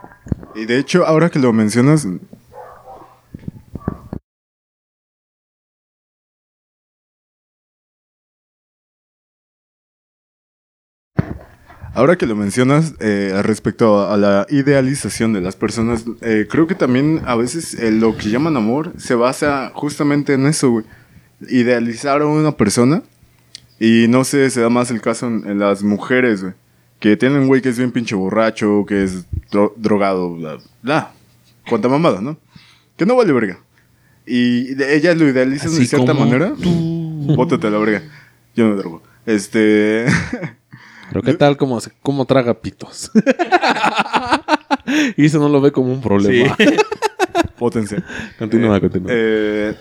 [0.55, 2.07] Y de hecho, ahora que lo mencionas,
[11.95, 16.73] Ahora que lo mencionas eh, respecto a, la idealización de las personas, eh, creo que
[16.75, 20.85] también a veces eh, lo que llaman amor se basa justamente en eso, güey.
[21.49, 23.03] Idealizar a una persona
[23.79, 26.53] y no sé, se da más el caso en, en las mujeres, güey.
[26.99, 31.11] Que tienen un güey que es bien pinche borracho, que es dro- drogado, bla, bla.
[31.69, 32.37] Cuánta mamada, ¿no?
[32.97, 33.59] Que no vale verga.
[34.25, 36.53] Y de- ellas lo idealizan de Así cierta como manera.
[36.57, 38.01] Bótate a la verga.
[38.55, 39.03] Yo no drogo.
[39.25, 40.05] Este.
[41.09, 43.11] Pero qué tal como, cómo traga pitos.
[45.17, 46.55] y eso no lo ve como un problema.
[47.57, 47.97] Pótense.
[48.39, 49.11] Continúa, Eh, continúa.
[49.13, 49.75] eh,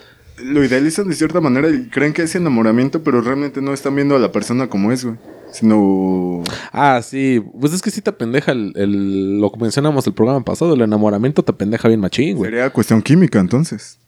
[0.44, 4.16] lo idealizan de cierta manera y creen que es enamoramiento, pero realmente no están viendo
[4.16, 5.16] a la persona como es, güey.
[5.52, 6.42] Sino.
[6.72, 7.42] Ah, sí.
[7.60, 10.74] Pues es que sí te pendeja el, el- lo que mencionamos el programa pasado.
[10.74, 12.50] El enamoramiento te pendeja bien machín, güey.
[12.50, 13.98] Sería cuestión química, entonces.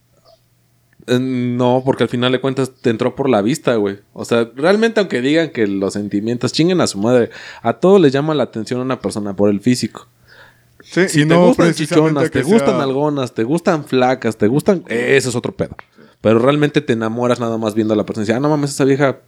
[1.06, 3.98] Eh, No, porque al final de cuentas te entró por la vista, güey.
[4.12, 7.30] O sea, realmente aunque digan que los sentimientos chinguen a su madre,
[7.62, 10.08] a todos les llama la atención una persona por el físico.
[10.82, 14.84] Sí, Si y te no gustan chichonas, te gustan algonas, te gustan flacas, te gustan...
[14.86, 15.76] Eso es otro pedo.
[16.20, 18.84] Pero realmente te enamoras nada más viendo a la persona y ah, no mames, esa
[18.84, 19.20] vieja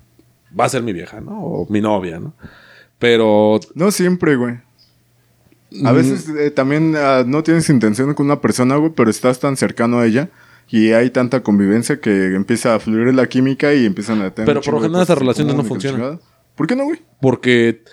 [0.59, 1.43] va a ser mi vieja, ¿no?
[1.43, 2.35] O mi novia, ¿no?
[2.99, 3.61] Pero...
[3.74, 4.55] No siempre, güey.
[5.85, 9.41] A mm, veces eh, también ah, no tienes intención con una persona, güey, pero estás
[9.41, 10.31] tan cercano a ella
[10.69, 14.47] y hay tanta convivencia que empieza a fluir la química y empiezan a tener.
[14.47, 16.21] Pero por lo general esas relaciones no funcionan.
[16.55, 17.03] ¿Por qué no, güey?
[17.21, 17.85] Porque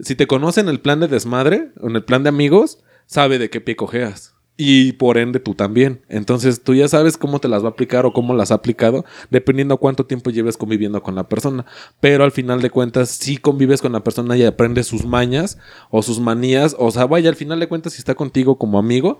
[0.00, 3.50] si te conocen el plan de desmadre, o en el plan de amigos, sabe de
[3.50, 4.34] qué pie cojeas.
[4.56, 6.02] Y por ende tú también.
[6.08, 9.06] Entonces tú ya sabes cómo te las va a aplicar o cómo las ha aplicado,
[9.30, 11.64] dependiendo cuánto tiempo lleves conviviendo con la persona.
[11.98, 15.56] Pero al final de cuentas, si convives con la persona y aprendes sus mañas
[15.88, 16.76] o sus manías.
[16.78, 19.18] O sea, vaya, al final de cuentas, si está contigo como amigo,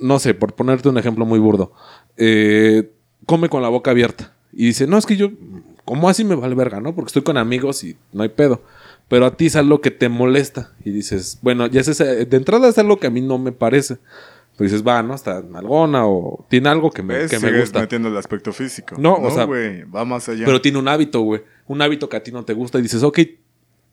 [0.00, 1.72] no sé, por ponerte un ejemplo muy burdo,
[2.16, 2.90] eh,
[3.26, 4.32] come con la boca abierta.
[4.52, 5.30] Y dice, no, es que yo,
[5.84, 6.94] ¿cómo así me vale verga, no?
[6.94, 8.62] Porque estoy con amigos y no hay pedo.
[9.08, 10.72] Pero a ti es algo que te molesta.
[10.84, 13.52] Y dices, bueno, ya es ese- de entrada es algo que a mí no me
[13.52, 13.98] parece.
[14.56, 15.14] Pero dices, va, ¿no?
[15.14, 17.80] Está nalgona o tiene algo que me, que me Sigues gusta.
[17.80, 18.96] metiendo el aspecto físico.
[18.98, 20.46] No, o sea- güey, va más allá.
[20.46, 21.42] Pero tiene un hábito, güey.
[21.66, 22.78] Un hábito que a ti no te gusta.
[22.78, 23.18] Y dices, ok,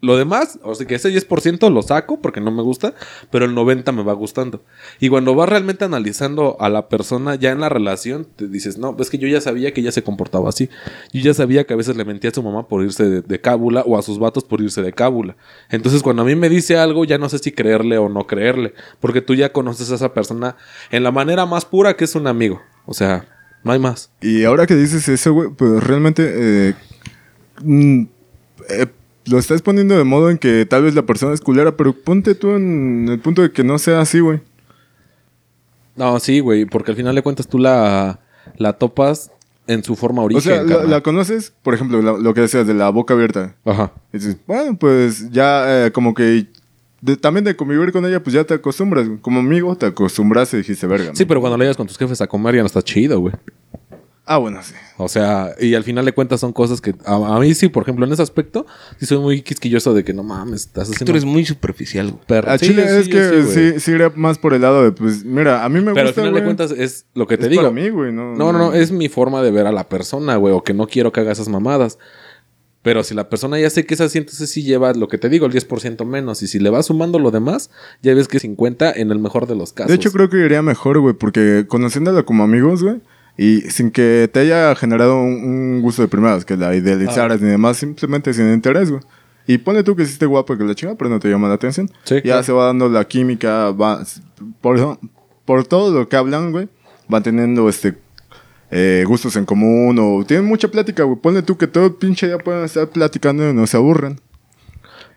[0.03, 2.93] lo demás, o sea que ese 10% lo saco porque no me gusta,
[3.31, 4.61] pero el 90% me va gustando.
[4.99, 8.97] Y cuando vas realmente analizando a la persona ya en la relación, te dices, no,
[8.99, 10.69] es que yo ya sabía que ella se comportaba así.
[11.13, 13.83] Yo ya sabía que a veces le mentía a su mamá por irse de, cábula
[13.87, 15.37] o a sus vatos por irse de cábula.
[15.69, 18.73] Entonces cuando a mí me dice algo, ya no sé si creerle o no creerle,
[18.99, 20.57] porque tú ya conoces a esa persona
[20.91, 22.61] en la manera más pura que es un amigo.
[22.85, 23.25] O sea,
[23.63, 24.11] no hay más.
[24.19, 26.73] Y ahora que dices eso, güey, pues realmente eh,
[27.63, 28.03] mm,
[28.69, 28.87] eh,
[29.25, 32.35] lo estás poniendo de modo en que tal vez la persona es culera, pero ponte
[32.35, 34.39] tú en el punto de que no sea así, güey.
[35.95, 38.19] No, sí, güey, porque al final de cuentas tú la,
[38.57, 39.31] la topas
[39.67, 40.39] en su forma origen.
[40.39, 43.55] O sea, la, conoces, por ejemplo, la- lo que decías de la boca abierta.
[43.63, 43.91] Ajá.
[44.11, 46.47] Y dices, bueno, pues ya eh, como que
[47.01, 49.07] de- también de convivir con ella, pues ya te acostumbras.
[49.21, 51.09] Como amigo te acostumbras y dijiste, verga.
[51.09, 51.15] ¿no?
[51.15, 53.33] Sí, pero cuando le llegas con tus jefes a comer ya no está chido, güey.
[54.25, 54.73] Ah, bueno, sí.
[54.97, 57.83] O sea, y al final de cuentas son cosas que a, a mí sí, por
[57.83, 58.65] ejemplo, en ese aspecto,
[58.97, 62.23] sí soy muy quisquilloso de que no mames, estás haciendo Tú eres muy superficial, güey.
[62.25, 62.49] perro.
[62.49, 63.43] A Sí, Chile sí, es que
[63.75, 66.21] sí, sí, más por el lado de, pues, mira, a mí me Pero al gusta,
[66.21, 67.63] final de cuentas es lo que te Es digo.
[67.63, 70.37] para mí, güey, no- no, no, no, es mi forma de ver a la persona,
[70.37, 71.99] güey, o que no quiero que haga esas mamadas.
[72.81, 75.29] Pero si la persona ya sé que es así, entonces sí lleva lo que te
[75.29, 76.43] digo, el 10% menos.
[76.43, 77.71] Y si le vas sumando lo demás,
[78.01, 79.89] ya ves que 50 en el mejor de los casos.
[79.89, 82.99] De hecho, creo que iría mejor, güey, porque conociéndola como amigos, güey,
[83.37, 87.49] y sin que te haya generado un, un gusto de primeras, que la idealizaras ni
[87.49, 89.01] demás, simplemente sin interés, güey.
[89.45, 91.89] Y ponle tú que esté guapo que la chinga, pero no te llama la atención.
[92.03, 92.43] Sí, ya claro.
[92.43, 94.03] se va dando la química, va,
[94.61, 94.99] por,
[95.45, 96.69] por todo lo que hablan, güey,
[97.09, 97.97] van teniendo este
[98.71, 101.19] eh, gustos en común o tienen mucha plática, güey.
[101.19, 104.19] Ponle tú que todo pinche día pueden estar platicando y no se aburren.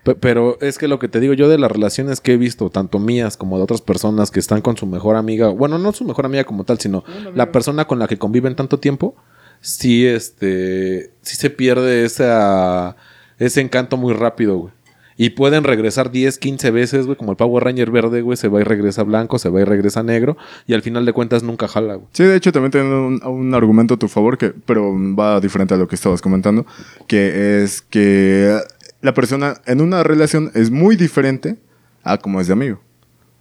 [0.07, 2.69] Pe- Pero es que lo que te digo yo de las relaciones que he visto,
[2.69, 6.05] tanto mías como de otras personas que están con su mejor amiga, bueno, no su
[6.05, 7.03] mejor amiga como tal, sino
[7.35, 9.15] la persona con la que conviven tanto tiempo,
[9.59, 12.95] sí, este, sí se pierde esa,
[13.39, 14.73] ese encanto muy rápido, güey.
[15.19, 18.61] Y pueden regresar 10, 15 veces, güey, como el Power Ranger verde, güey, se va
[18.61, 20.37] y regresa blanco, se va y regresa negro,
[20.67, 22.07] y al final de cuentas nunca jala, güey.
[22.13, 25.73] Sí, de hecho también tengo un, un argumento a tu favor, que, pero va diferente
[25.73, 26.67] a lo que estabas comentando,
[27.07, 28.59] que es que
[29.01, 31.57] la persona en una relación es muy diferente
[32.03, 32.79] a como es de amigo.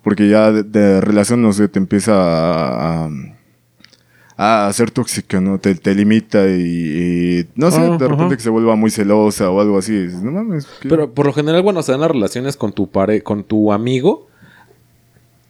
[0.02, 3.10] Porque ya de, de relación, no sé, te empieza a,
[4.36, 5.58] a, a ser tóxica, ¿no?
[5.58, 6.60] Te, te limita y,
[7.40, 9.92] y, no sé, Ah, de repente que se vuelva muy celosa o algo así.
[10.04, 10.66] dices, no mames.
[10.80, 10.88] ¿qué?".
[10.88, 14.28] Pero por lo general, cuando se dan las relaciones con tu pare con tu amigo,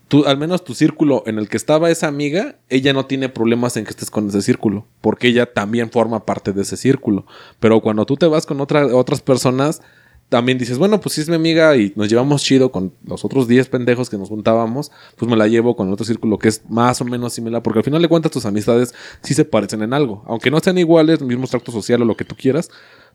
[0.08, 3.76] tú, al menos tu círculo en el que estaba esa amiga, ella no tiene problemas
[3.76, 7.26] en que estés con ese círculo, porque ella también forma parte de ese círculo.
[7.60, 9.82] Pero cuando tú te vas con otra- otras personas,
[10.28, 13.46] también dices, bueno, pues si es mi amiga y nos llevamos chido con los otros
[13.46, 16.62] 10 pendejos que nos juntábamos, pues me la llevo con el otro círculo que es
[16.68, 19.92] más o menos similar, porque al final de cuentas tus amistades sí se parecen en
[19.92, 22.70] algo, aunque no sean iguales, el mismo tracto social o lo que tú quieras,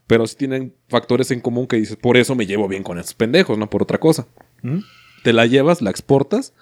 [0.06, 3.14] pero sí tienen factores en común que dices, por eso me llevo bien con esos
[3.14, 4.26] pendejos, no por otra cosa.
[4.62, 4.78] ¿Mm?
[5.22, 6.54] Te la llevas, la exportas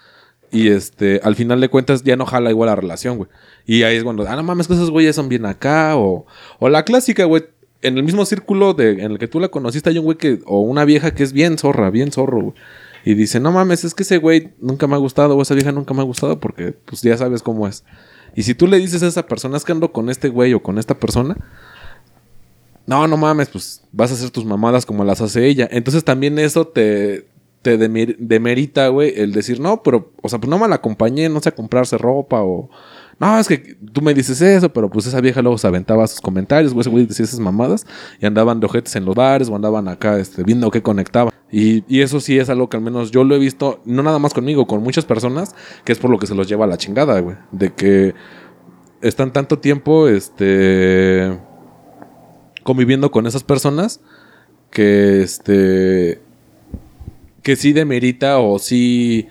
[0.51, 3.30] y este, al final de cuentas ya no jala igual la relación, güey.
[3.66, 6.26] Y ahí es cuando, ah, no mames, que esos güeyes son bien acá, o,
[6.59, 7.44] o la clásica, güey.
[7.83, 10.41] En el mismo círculo de, en el que tú la conociste hay un güey que,
[10.47, 12.55] o una vieja que es bien zorra, bien zorro, güey.
[13.05, 15.72] Y dice, no mames, es que ese güey nunca me ha gustado, o esa vieja
[15.72, 17.85] nunca me ha gustado, porque pues ya sabes cómo es.
[18.37, 20.62] Y si tú le dices a esa persona, es que ando con este güey o
[20.62, 21.37] con esta persona,
[22.87, 25.68] no, no mames, pues vas a hacer tus mamadas como las hace ella.
[25.70, 27.26] Entonces también eso te,
[27.62, 31.28] te demer- demerita, güey, el decir, no, pero, o sea, pues no me la acompañé,
[31.28, 32.68] no sé, a comprarse ropa o
[33.20, 33.58] no, es que
[33.92, 36.88] tú me dices eso, pero pues esa vieja luego se aventaba sus comentarios, güey, ese
[36.88, 37.86] güey decía esas mamadas
[38.18, 41.30] y andaban de ojetes en los bares o andaban acá este, viendo qué conectaba.
[41.52, 44.32] Y, eso sí es algo que al menos yo lo he visto, no nada más
[44.32, 45.54] conmigo, con muchas personas,
[45.84, 47.36] que es por lo que se los lleva a la chingada, güey.
[47.52, 48.14] De que
[49.02, 51.38] están tanto tiempo, este,
[52.62, 54.00] conviviendo con esas personas
[54.70, 56.22] que, este,
[57.42, 59.28] que sí demerita o sí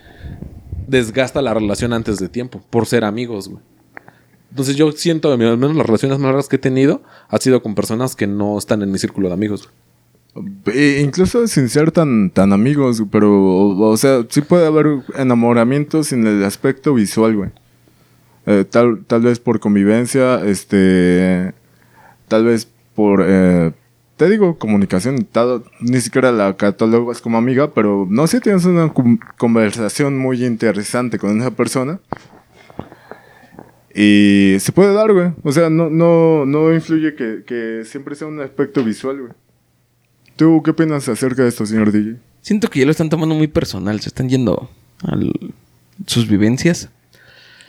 [0.85, 3.68] desgasta la relación antes de tiempo por ser amigos, güey.
[4.52, 7.76] Entonces yo siento, al menos las relaciones más raras que he tenido ha sido con
[7.76, 9.70] personas que no están en mi círculo de amigos.
[10.68, 16.26] E incluso sin ser tan, tan amigos, pero, o, sea, sí puede haber enamoramiento sin
[16.26, 17.50] el aspecto visual, güey.
[18.45, 21.54] Eh, tal, tal vez por convivencia, este,
[22.28, 23.72] tal vez por, eh,
[24.18, 28.93] te digo, comunicación, tal- ni siquiera la catalogas como amiga, pero no sé, tienes una
[29.38, 32.00] conversación muy interesante con esa persona.
[34.02, 35.34] Y se puede dar, güey.
[35.43, 39.34] O sea, no, no, no influye que, que siempre sea un aspecto visual, güey.
[40.38, 42.16] ¿Tú qué opinas acerca de esto, señor DJ?
[42.41, 44.00] Siento que ya lo están tomando muy personal.
[44.00, 44.70] Se están yendo
[45.04, 45.18] a
[46.08, 46.88] sus vivencias.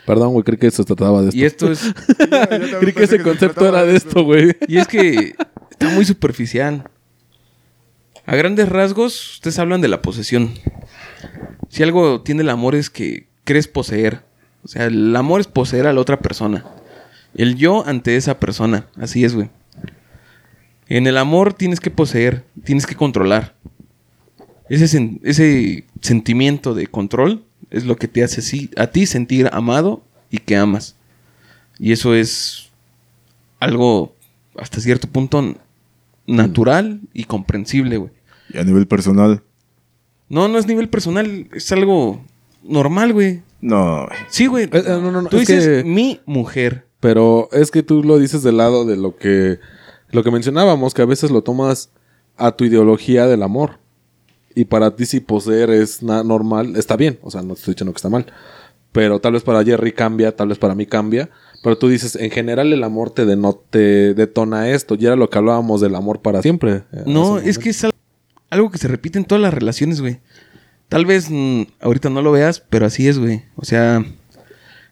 [0.06, 1.36] Perdón, güey, creí que se trataba de esto.
[1.36, 1.80] Y esto es...
[2.78, 4.56] creí que ese concepto era de esto, güey.
[4.68, 5.34] Y es que
[5.68, 6.88] está muy superficial.
[8.24, 10.52] A grandes rasgos, ustedes hablan de la posesión.
[11.70, 14.29] Si algo tiene el amor es que crees poseer.
[14.62, 16.64] O sea, el amor es poseer a la otra persona.
[17.34, 18.86] El yo ante esa persona.
[18.96, 19.50] Así es, güey.
[20.88, 23.54] En el amor tienes que poseer, tienes que controlar.
[24.68, 29.48] Ese, sen- ese sentimiento de control es lo que te hace así- a ti sentir
[29.52, 30.96] amado y que amas.
[31.78, 32.68] Y eso es
[33.60, 34.14] algo
[34.58, 35.54] hasta cierto punto
[36.26, 38.10] natural y comprensible, güey.
[38.52, 39.42] Y a nivel personal,
[40.28, 42.22] No, no es nivel personal, es algo
[42.62, 43.42] normal, güey.
[43.60, 44.08] No.
[44.28, 44.64] Sí, güey.
[44.64, 46.86] Eh, eh, no, no, no, Tú es dices que- mi mujer.
[47.00, 49.58] Pero es que tú lo dices del lado de lo que
[50.10, 51.90] lo que mencionábamos, que a veces lo tomas
[52.36, 53.78] a tu ideología del amor.
[54.54, 57.92] Y para ti si poseer es normal, está bien, o sea, no te estoy diciendo
[57.92, 58.26] que está mal.
[58.92, 61.30] Pero tal vez para Jerry cambia, tal vez para mí cambia.
[61.62, 63.24] Pero tú dices, en general el amor te,
[63.70, 64.96] te detona esto.
[64.98, 66.82] Y era lo que hablábamos del amor para siempre.
[66.92, 67.92] eh, No, un es que es al-
[68.50, 70.18] algo que se repite en todas las relaciones, güey.
[70.90, 73.44] Tal vez mm, ahorita no lo veas, pero así es, güey.
[73.54, 74.04] O sea,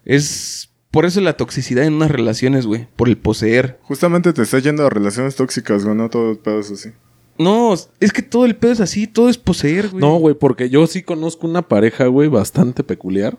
[0.04, 2.86] es por eso la toxicidad en unas relaciones, güey.
[2.96, 3.78] Por el poseer.
[3.82, 6.90] Justamente te estás yendo a relaciones tóxicas, güey, no todo el pedo es así.
[7.36, 10.00] No, es que todo el pedo es así, todo es poseer, güey.
[10.00, 13.38] No, güey, porque yo sí conozco una pareja, güey, bastante peculiar.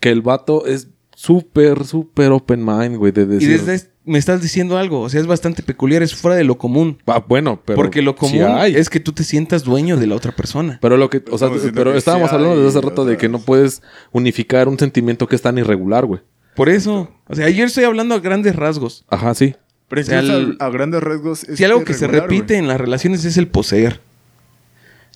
[0.00, 3.62] Que el vato es súper, súper open mind, güey, de Y decir...
[3.62, 6.98] desde me estás diciendo algo, o sea, es bastante peculiar, es fuera de lo común.
[7.06, 7.76] Ah, bueno, pero...
[7.76, 8.74] porque lo común hay.
[8.74, 10.78] es que tú te sientas dueño de la otra persona.
[10.80, 13.16] Pero lo que, o sea, No, pero que estábamos sí hablando desde hace rato de
[13.16, 13.82] que no puedes
[14.12, 16.20] unificar un sentimiento que es tan irregular, güey.
[16.56, 19.04] Por eso, o sea, yo estoy hablando a grandes rasgos.
[19.08, 19.54] Ajá, sí.
[19.88, 22.68] Pero O sea, incluso el- a, grandes rasgos es Si algo que se repite en
[22.68, 24.00] las relaciones es el poseer.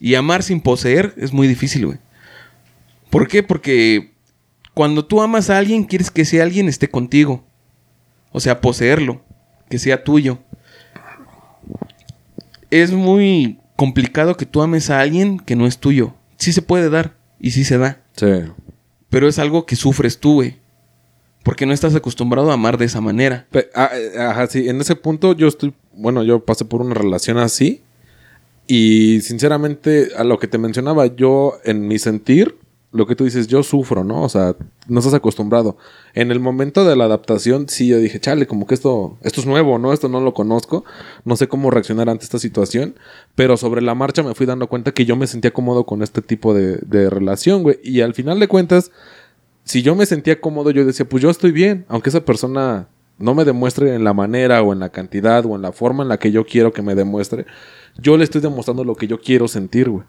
[0.00, 1.98] Y amar sin poseer es muy difícil, güey.
[3.10, 3.42] ¿Por qué?
[3.42, 4.12] Porque
[4.74, 7.46] cuando tú amas a alguien, quieres que ese alguien esté contigo.
[8.36, 9.22] O sea, poseerlo,
[9.70, 10.40] que sea tuyo.
[12.68, 16.14] Es muy complicado que tú ames a alguien que no es tuyo.
[16.36, 18.00] Sí se puede dar y sí se da.
[18.16, 18.26] Sí.
[19.08, 20.56] Pero es algo que sufres tú, güey.
[21.44, 23.46] Porque no estás acostumbrado a amar de esa manera.
[23.72, 24.68] Ah, eh, ajá, sí.
[24.68, 25.72] En ese punto yo estoy...
[25.92, 27.82] Bueno, yo pasé por una relación así.
[28.66, 32.56] Y sinceramente, a lo que te mencionaba, yo en mi sentir,
[32.94, 34.22] lo que tú dices, yo sufro, ¿no?
[34.22, 34.54] O sea,
[34.86, 35.76] no estás acostumbrado.
[36.14, 39.46] En el momento de la adaptación, sí, yo dije, chale, como que esto, esto es
[39.48, 39.92] nuevo, ¿no?
[39.92, 40.84] Esto no lo conozco.
[41.24, 42.94] No sé cómo reaccionar ante esta situación.
[43.34, 46.22] Pero sobre la marcha me fui dando cuenta que yo me sentía cómodo con este
[46.22, 47.80] tipo de, de relación, güey.
[47.82, 48.92] Y al final de cuentas,
[49.64, 52.86] si yo me sentía cómodo, yo decía, pues yo estoy bien, aunque esa persona
[53.18, 56.10] no me demuestre en la manera o en la cantidad o en la forma en
[56.10, 57.44] la que yo quiero que me demuestre,
[57.98, 60.04] yo le estoy demostrando lo que yo quiero sentir, güey.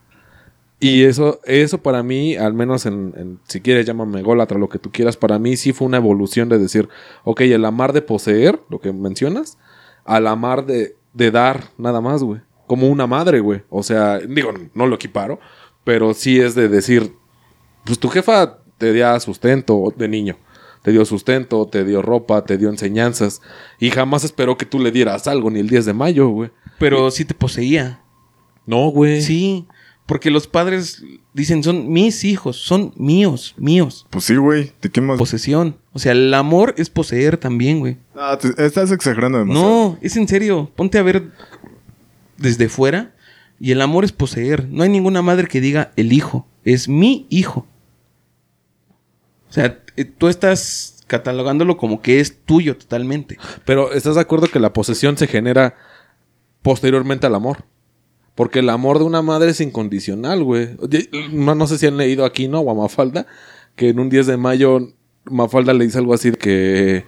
[0.79, 4.77] Y eso, eso para mí, al menos en, en- si quieres llámame gólatra, lo que
[4.79, 6.89] tú quieras, para mí sí fue una evolución de decir,
[7.23, 9.57] ok, el amar de poseer, lo que mencionas,
[10.03, 12.41] al amar de, de dar nada más, güey.
[12.67, 13.61] Como una madre, güey.
[13.69, 15.39] O sea, digo, no lo equiparo,
[15.83, 17.13] pero sí es de decir,
[17.85, 20.37] pues tu jefa te dio sustento de niño.
[20.81, 23.41] Te dio sustento, te dio ropa, te dio enseñanzas.
[23.79, 26.51] Y jamás esperó que tú le dieras algo, ni el 10 de mayo, güey.
[26.77, 28.01] Pero sí te poseía.
[28.67, 29.21] No, güey.
[29.21, 29.67] Sí,
[30.05, 31.03] porque los padres
[31.33, 34.05] dicen son mis hijos, son míos, míos.
[34.09, 34.71] Pues sí, güey.
[34.81, 35.17] ¿De qué más?
[35.17, 35.77] Posesión.
[35.93, 37.97] O sea, el amor es poseer también, güey.
[38.15, 39.67] Ah, te- estás exagerando demasiado.
[39.67, 40.71] No, es en serio.
[40.75, 41.31] Ponte a ver
[42.37, 43.15] desde fuera
[43.59, 44.67] y el amor es poseer.
[44.69, 46.45] No hay ninguna madre que diga el hijo.
[46.63, 47.65] Es mi hijo.
[49.49, 53.37] O sea, eh, tú estás catalogándolo como que es tuyo totalmente.
[53.63, 55.75] Pero ¿estás de acuerdo que la posesión se genera
[56.61, 57.63] posteriormente al amor?
[58.35, 60.69] Porque el amor de una madre es incondicional, güey.
[61.31, 62.59] No, no sé si han leído aquí, ¿no?
[62.59, 63.25] O a Mafalda,
[63.75, 64.79] que en un 10 de mayo
[65.25, 67.05] Mafalda le dice algo así de que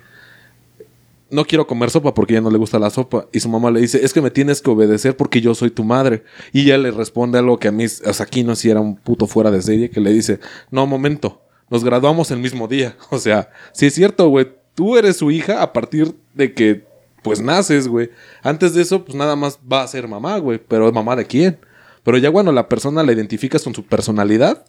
[1.29, 3.27] no quiero comer sopa porque ya no le gusta la sopa.
[3.31, 5.83] Y su mamá le dice, es que me tienes que obedecer porque yo soy tu
[5.83, 6.23] madre.
[6.53, 8.95] Y ella le responde algo que a mí, o sea, aquí no si era un
[8.95, 10.39] puto fuera de serie, que le dice,
[10.71, 12.95] no, momento, nos graduamos el mismo día.
[13.09, 16.85] O sea, si es cierto, güey, tú eres su hija a partir de que,
[17.23, 18.09] pues, naces, güey.
[18.43, 20.59] Antes de eso, pues, nada más va a ser mamá, güey.
[20.59, 21.59] Pero mamá de quién?
[22.03, 24.65] Pero ya cuando la persona la identificas con su personalidad,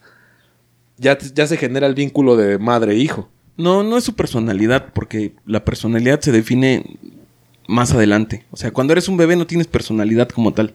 [0.96, 3.28] ya, ya se genera el vínculo de madre-hijo.
[3.56, 6.98] No, no es su personalidad, porque la personalidad se define
[7.68, 8.44] más adelante.
[8.50, 10.74] O sea, cuando eres un bebé no tienes personalidad como tal.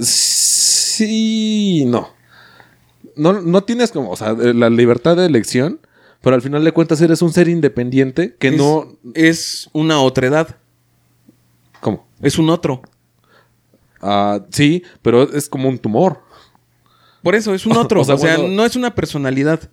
[0.00, 2.08] Sí, no.
[3.14, 5.80] No, no tienes como, o sea, la libertad de elección,
[6.22, 8.86] pero al final de cuentas eres un ser independiente que Es- no...
[9.14, 10.56] Es una otra edad.
[11.80, 12.06] ¿Cómo?
[12.22, 12.80] Es un otro.
[14.00, 16.20] Ah, sí, pero es como un tumor.
[17.22, 18.00] Por eso, es un otro.
[18.00, 19.70] O o sea, bueno- no es una personalidad.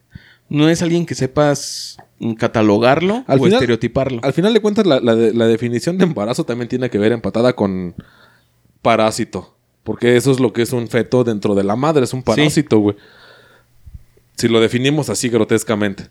[0.50, 1.98] No es alguien que sepas
[2.38, 4.20] catalogarlo Al o final- estereotiparlo.
[4.24, 7.96] Al final de cuentas, la, la definición de embarazo también tiene que ver empatada con
[8.82, 9.56] parásito.
[9.84, 12.80] Porque eso es lo que es un feto dentro de la madre, es un parásito,
[12.80, 12.96] güey.
[14.36, 16.10] Si lo definimos así grotescamente.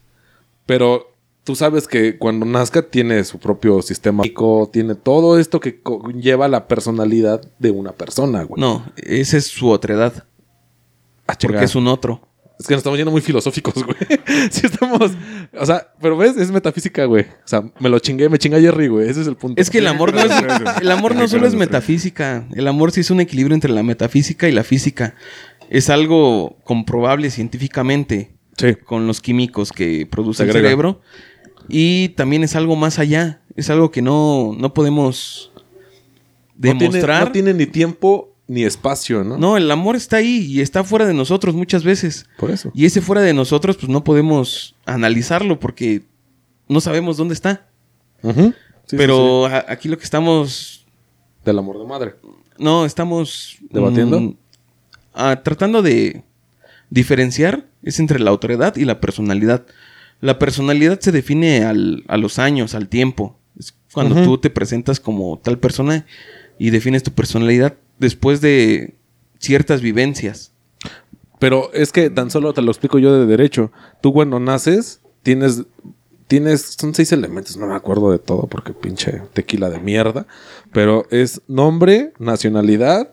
[0.69, 4.23] Pero tú sabes que cuando nazca tiene su propio sistema,
[4.71, 5.81] tiene todo esto que
[6.21, 8.61] lleva la personalidad de una persona, güey.
[8.61, 10.27] No, esa es su otra edad.
[11.27, 12.21] Ah, Porque es un otro.
[12.61, 13.97] Es que nos estamos yendo muy filosóficos, güey.
[14.51, 15.13] sí estamos...
[15.59, 17.23] O sea, pero ves, es metafísica, güey.
[17.23, 19.09] O sea, me lo chingué, me chinga Jerry, güey.
[19.09, 19.63] Ese es el punto.
[19.63, 20.31] Es que el amor no es,
[20.83, 22.47] el amor no solo es metafísica.
[22.53, 25.15] El amor sí es un equilibrio entre la metafísica y la física.
[25.71, 28.75] Es algo comprobable científicamente Sí.
[28.75, 31.01] con los químicos que produce el cerebro.
[31.69, 33.41] Y también es algo más allá.
[33.57, 35.51] Es algo que no, no podemos
[36.57, 37.27] No tiene- demostrar.
[37.27, 39.37] no tiene ni tiempo ni espacio, ¿no?
[39.37, 42.27] No, el amor está ahí y está fuera de nosotros muchas veces.
[42.39, 42.71] Por eso.
[42.75, 46.03] Y ese fuera de nosotros, pues no podemos analizarlo porque
[46.69, 47.67] no sabemos dónde está.
[48.23, 50.87] Sí, Pero sí, aquí lo que estamos.
[51.45, 52.15] Del amor de madre.
[52.59, 53.59] No, estamos.
[53.71, 54.19] ¿Debatiendo?
[54.21, 54.37] mm,
[55.15, 56.25] ah, tratando de
[56.91, 59.67] diferenciar es entre la autoridad y la personalidad.
[60.21, 63.39] La personalidad se define al- a los años, al tiempo.
[63.59, 66.07] Es cuando tú te presentas como tal persona
[66.59, 68.95] y defines tu personalidad después de
[69.39, 70.53] ciertas vivencias.
[71.39, 73.71] Pero es que tan solo te lo explico yo de derecho.
[74.01, 75.65] Tú cuando naces, tienes.
[76.27, 76.77] Tienes.
[76.79, 80.27] Son seis elementos, no me acuerdo de todo porque pinche tequila de mierda.
[80.73, 83.13] Pero es nombre, nacionalidad.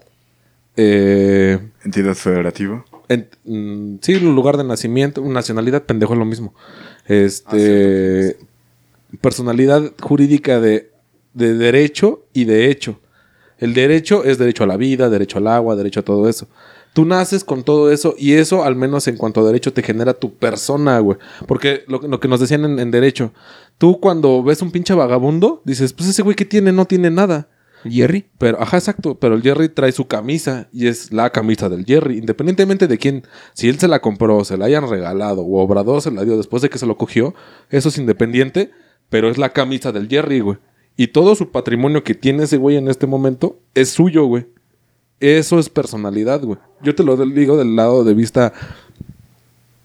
[0.76, 2.84] Eh, Entidad federativa.
[3.10, 6.54] En- mm, sí, lugar de nacimiento, nacionalidad, pendejo es lo mismo.
[6.58, 8.38] Ah, Este.
[9.22, 10.92] personalidad jurídica de,
[11.34, 13.00] de derecho y de hecho.
[13.58, 16.48] El derecho es derecho a la vida, derecho al agua, derecho a todo eso.
[16.94, 20.14] Tú naces con todo eso y eso, al menos en cuanto a derecho, te genera
[20.14, 21.18] tu persona, güey.
[21.48, 23.32] Porque lo, que- lo que nos decían en, en derecho,
[23.78, 27.48] tú cuando ves un pinche vagabundo, dices, pues ese güey que tiene no tiene nada.
[27.92, 28.26] Jerry.
[28.38, 29.16] Pero, ajá, exacto.
[29.20, 32.18] Pero el Jerry trae su camisa y es la camisa del Jerry.
[32.18, 33.24] Independientemente de quién,
[33.54, 36.62] si él se la compró, se la hayan regalado o Obrador se la dio después
[36.62, 37.34] de que se lo cogió,
[37.70, 38.72] eso es independiente,
[39.10, 40.58] pero es la camisa del Jerry, güey.
[40.98, 44.46] Y todo su patrimonio que tiene ese güey en este momento es suyo, güey.
[45.20, 46.58] Eso es personalidad, güey.
[46.82, 48.54] Yo te lo digo del lado de vista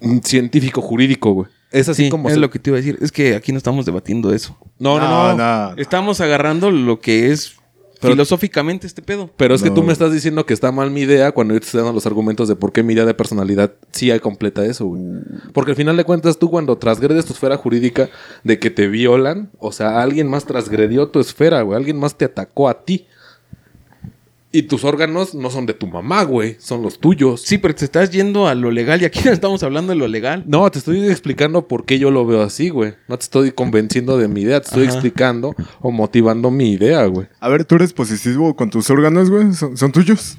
[0.01, 1.49] mm, científico, jurídico, güey.
[1.71, 2.29] Es así Sí, como...
[2.29, 2.99] es se- lo que te iba a decir.
[3.01, 4.57] Es que aquí no estamos debatiendo eso.
[4.79, 5.37] No, no, no.
[5.37, 5.77] no.
[5.77, 7.57] Estamos agarrando lo que es
[8.01, 9.31] Pero- filosóficamente este pedo.
[9.37, 11.67] Pero es que tú me estás diciendo que está mal mi idea cuando yo te
[11.67, 14.87] estoy dando los argumentos de por qué mi idea de personalidad sí hay completa eso,
[14.87, 15.03] güey.
[15.53, 18.09] Porque al final de cuentas tú cuando transgredes tu esfera jurídica
[18.45, 21.77] de que te violan, o sea, alguien más transgredió tu esfera, güey.
[21.77, 23.07] Alguien más te atacó a ti.
[24.53, 26.57] Y tus órganos no son de tu mamá, güey.
[26.59, 27.41] Son los tuyos.
[27.43, 30.09] Sí, pero te estás yendo a lo legal y aquí no estamos hablando de lo
[30.09, 30.43] legal.
[30.47, 32.95] No, te estoy explicando por qué yo lo veo así, güey.
[33.07, 34.61] No te estoy convenciendo de mi idea.
[34.61, 34.93] Te estoy Ajá.
[34.95, 37.29] explicando o motivando mi idea, güey.
[37.39, 39.53] A ver, ¿tú eres posesivo con tus órganos, güey?
[39.53, 40.37] ¿Son, son tuyos?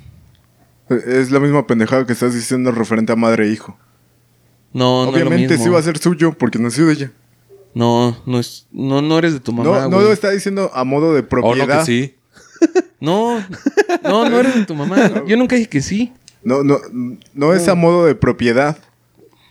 [0.89, 3.77] Es la misma pendejada que estás diciendo referente a madre e hijo.
[4.73, 5.63] No, no es lo Obviamente mismo.
[5.65, 7.11] sí va a ser suyo porque nació de ella.
[7.73, 10.07] No, no es, no, no eres de tu mamá, no, no güey.
[10.07, 11.79] lo está diciendo a modo de O no propiedad.
[11.79, 12.15] que sí.
[12.99, 13.43] No,
[14.03, 15.23] no, no eres de tu mamá.
[15.27, 16.11] Yo nunca dije que sí.
[16.43, 16.77] No, no,
[17.33, 18.77] no es a modo de propiedad.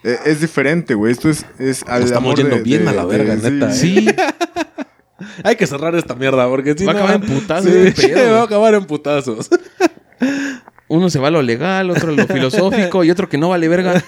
[0.03, 1.13] Eh, es diferente, güey.
[1.13, 3.71] Esto es, es al estamos amor yendo de- bien de- a la verga, de- neta,
[3.71, 3.75] ¿eh?
[3.75, 4.07] Sí,
[5.45, 7.93] Hay que cerrar esta mierda porque si Va a no- acabar en putazos, Sí, el
[8.15, 8.33] pedo.
[8.35, 9.51] va a acabar en putazos.
[10.89, 13.69] uno se va a lo legal, otro a lo filosófico y otro que no vale
[13.69, 14.03] verga.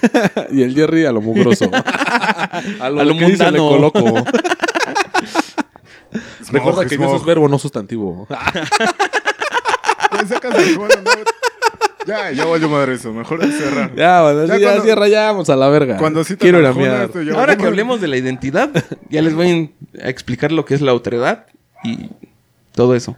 [0.51, 1.69] y el Jerry a lo mugroso.
[1.71, 3.91] a lo, A lo que dice le mundano.
[3.91, 4.25] coloco.
[6.53, 7.07] Recuerda Smog, que smog.
[7.09, 8.27] eso es verbo, no sustantivo.
[10.13, 11.11] Ya sacas el bueno, no.
[12.05, 13.11] Ya, ya valió madre eso.
[13.13, 13.95] Mejor cerrar.
[13.95, 15.97] ya, bueno, Ya ya cuando- cierra, ya vamos a la verga.
[15.97, 18.69] Cuando sí te Quiero ir a esto ya Ahora valió que hablemos de la identidad,
[19.09, 21.45] ya les voy a explicar lo que es la autoridad
[21.83, 22.09] y
[22.73, 23.15] todo eso.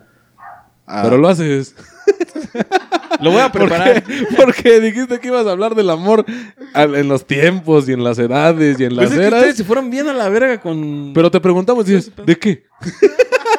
[0.88, 1.76] Ah, Pero lo haces.
[3.22, 4.04] Lo voy a ¿Por preparar.
[4.36, 6.26] Porque dijiste que ibas a hablar del amor
[6.74, 9.40] al- en los tiempos y en las edades y en las Pues es que eras.
[9.40, 11.12] ustedes se fueron bien a la verga con...
[11.14, 12.66] Pero te preguntamos dices, ¿de qué?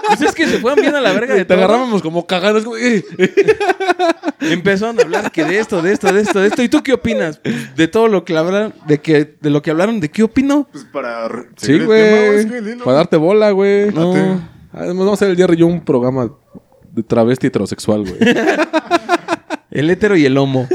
[0.08, 1.58] Pues es que se fueron bien a la verga de Te todo.
[1.64, 2.64] agarrábamos como cagados.
[2.64, 3.04] Como, eh,
[4.40, 6.62] Empezaron a hablar que de esto, de esto, de esto, de esto.
[6.62, 7.40] ¿Y tú qué opinas?
[7.74, 10.68] De todo lo que hablaron, de que, de lo que hablaron, ¿de qué opino?
[10.70, 11.26] Pues para.
[11.28, 12.38] re- Sí, seguir el tema, güey.
[12.40, 13.90] es que el hilo- Para darte bola, güey.
[13.92, 14.12] No.
[14.72, 16.30] Además, vamos a hacer el Jerry y yo un programa
[17.02, 18.16] travesti heterosexual, güey.
[19.70, 20.66] El hétero y el homo.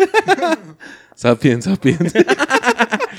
[1.15, 2.13] Sapiens, sapiens.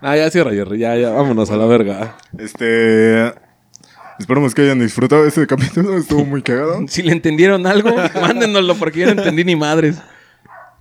[0.00, 0.78] ah, ya cierra, Jerry.
[0.78, 2.16] Ya, ya, vámonos a la verga.
[2.38, 3.32] Este.
[4.18, 5.96] Esperamos que hayan disfrutado este capítulo.
[5.96, 6.84] Estuvo muy cagado.
[6.88, 7.90] Si le entendieron algo,
[8.20, 10.00] mándenoslo porque yo no entendí ni madres.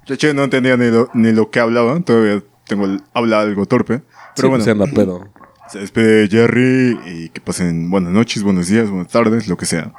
[0.06, 2.00] Cheche no entendía ni lo, ni lo que hablaba.
[2.02, 4.02] Todavía tengo el habla algo torpe.
[4.36, 5.28] Pero Sí, bueno, pues, anda pedo.
[5.70, 9.94] se despide Jerry y que pasen buenas noches, buenos días, buenas tardes, lo que sea.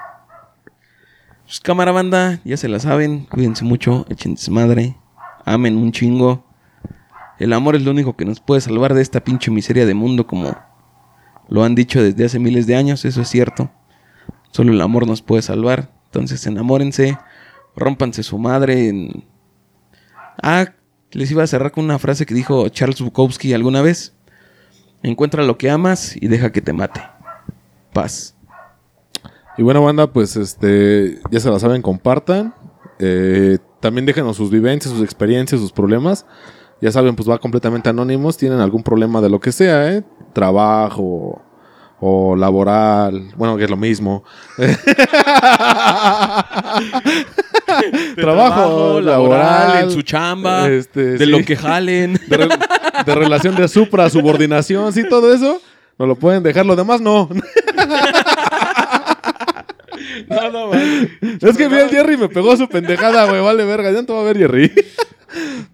[1.55, 3.27] Pues cámara banda, ya se la saben.
[3.27, 4.97] Cuídense mucho, echen desmadre.
[5.45, 6.45] Amen un chingo.
[7.39, 10.27] El amor es lo único que nos puede salvar de esta pinche miseria de mundo
[10.27, 10.57] como
[11.49, 13.71] lo han dicho desde hace miles de años, eso es cierto.
[14.51, 15.93] Solo el amor nos puede salvar.
[16.07, 17.19] Entonces enamórense,
[17.77, 19.13] rómpanse su madre.
[20.43, 20.73] Ah,
[21.13, 24.17] les iba a cerrar con una frase que dijo Charles Bukowski alguna vez.
[25.05, 27.01] Encuentra lo que amas y deja que te mate.
[27.93, 28.34] Paz.
[29.57, 32.55] Y bueno, banda, pues este, ya se la saben, compartan.
[32.99, 36.27] Eh, también déjenos sus vivencias, sus experiencias, sus problemas.
[36.81, 38.37] Ya saben, pues va completamente anónimos.
[38.37, 40.03] Tienen algún problema de lo que sea, ¿eh?
[40.33, 41.41] Trabajo
[42.01, 43.31] o laboral.
[43.37, 44.25] Bueno, que es lo mismo.
[48.17, 51.27] trabajo, laboral, en su chamba, este, de sí.
[51.27, 52.15] lo que jalen.
[52.29, 52.49] de, re-
[53.07, 55.61] de relación de supra, subordinación, sí, todo eso.
[55.99, 57.29] No lo pueden dejar, lo demás no.
[60.29, 61.09] No, no, man.
[61.41, 63.41] Es que vi al Jerry y me pegó su pendejada, güey.
[63.43, 63.91] Vale, verga.
[63.91, 64.73] Ya no te va a ver, Jerry.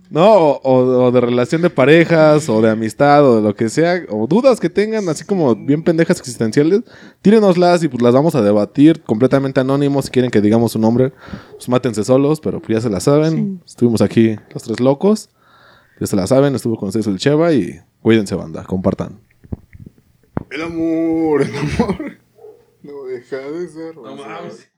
[0.09, 3.69] No, o, o- o de relación de parejas, o de amistad, o de lo que
[3.69, 6.81] sea, o dudas que tengan, así como bien pendejas existenciales,
[7.23, 10.07] tírenoslas y pues las vamos a debatir completamente anónimos.
[10.07, 11.13] Si quieren que digamos su nombre,
[11.53, 13.61] pues mátense solos, pero pues ya se la saben.
[13.67, 15.29] Estuvimos aquí los tres locos.
[16.01, 18.65] Ya se la saben, estuvo con ustedes el Cheva y cuídense, banda.
[18.65, 19.21] Compartan.
[20.51, 22.20] El amor, el amor.
[23.95, 24.70] No deja de ser.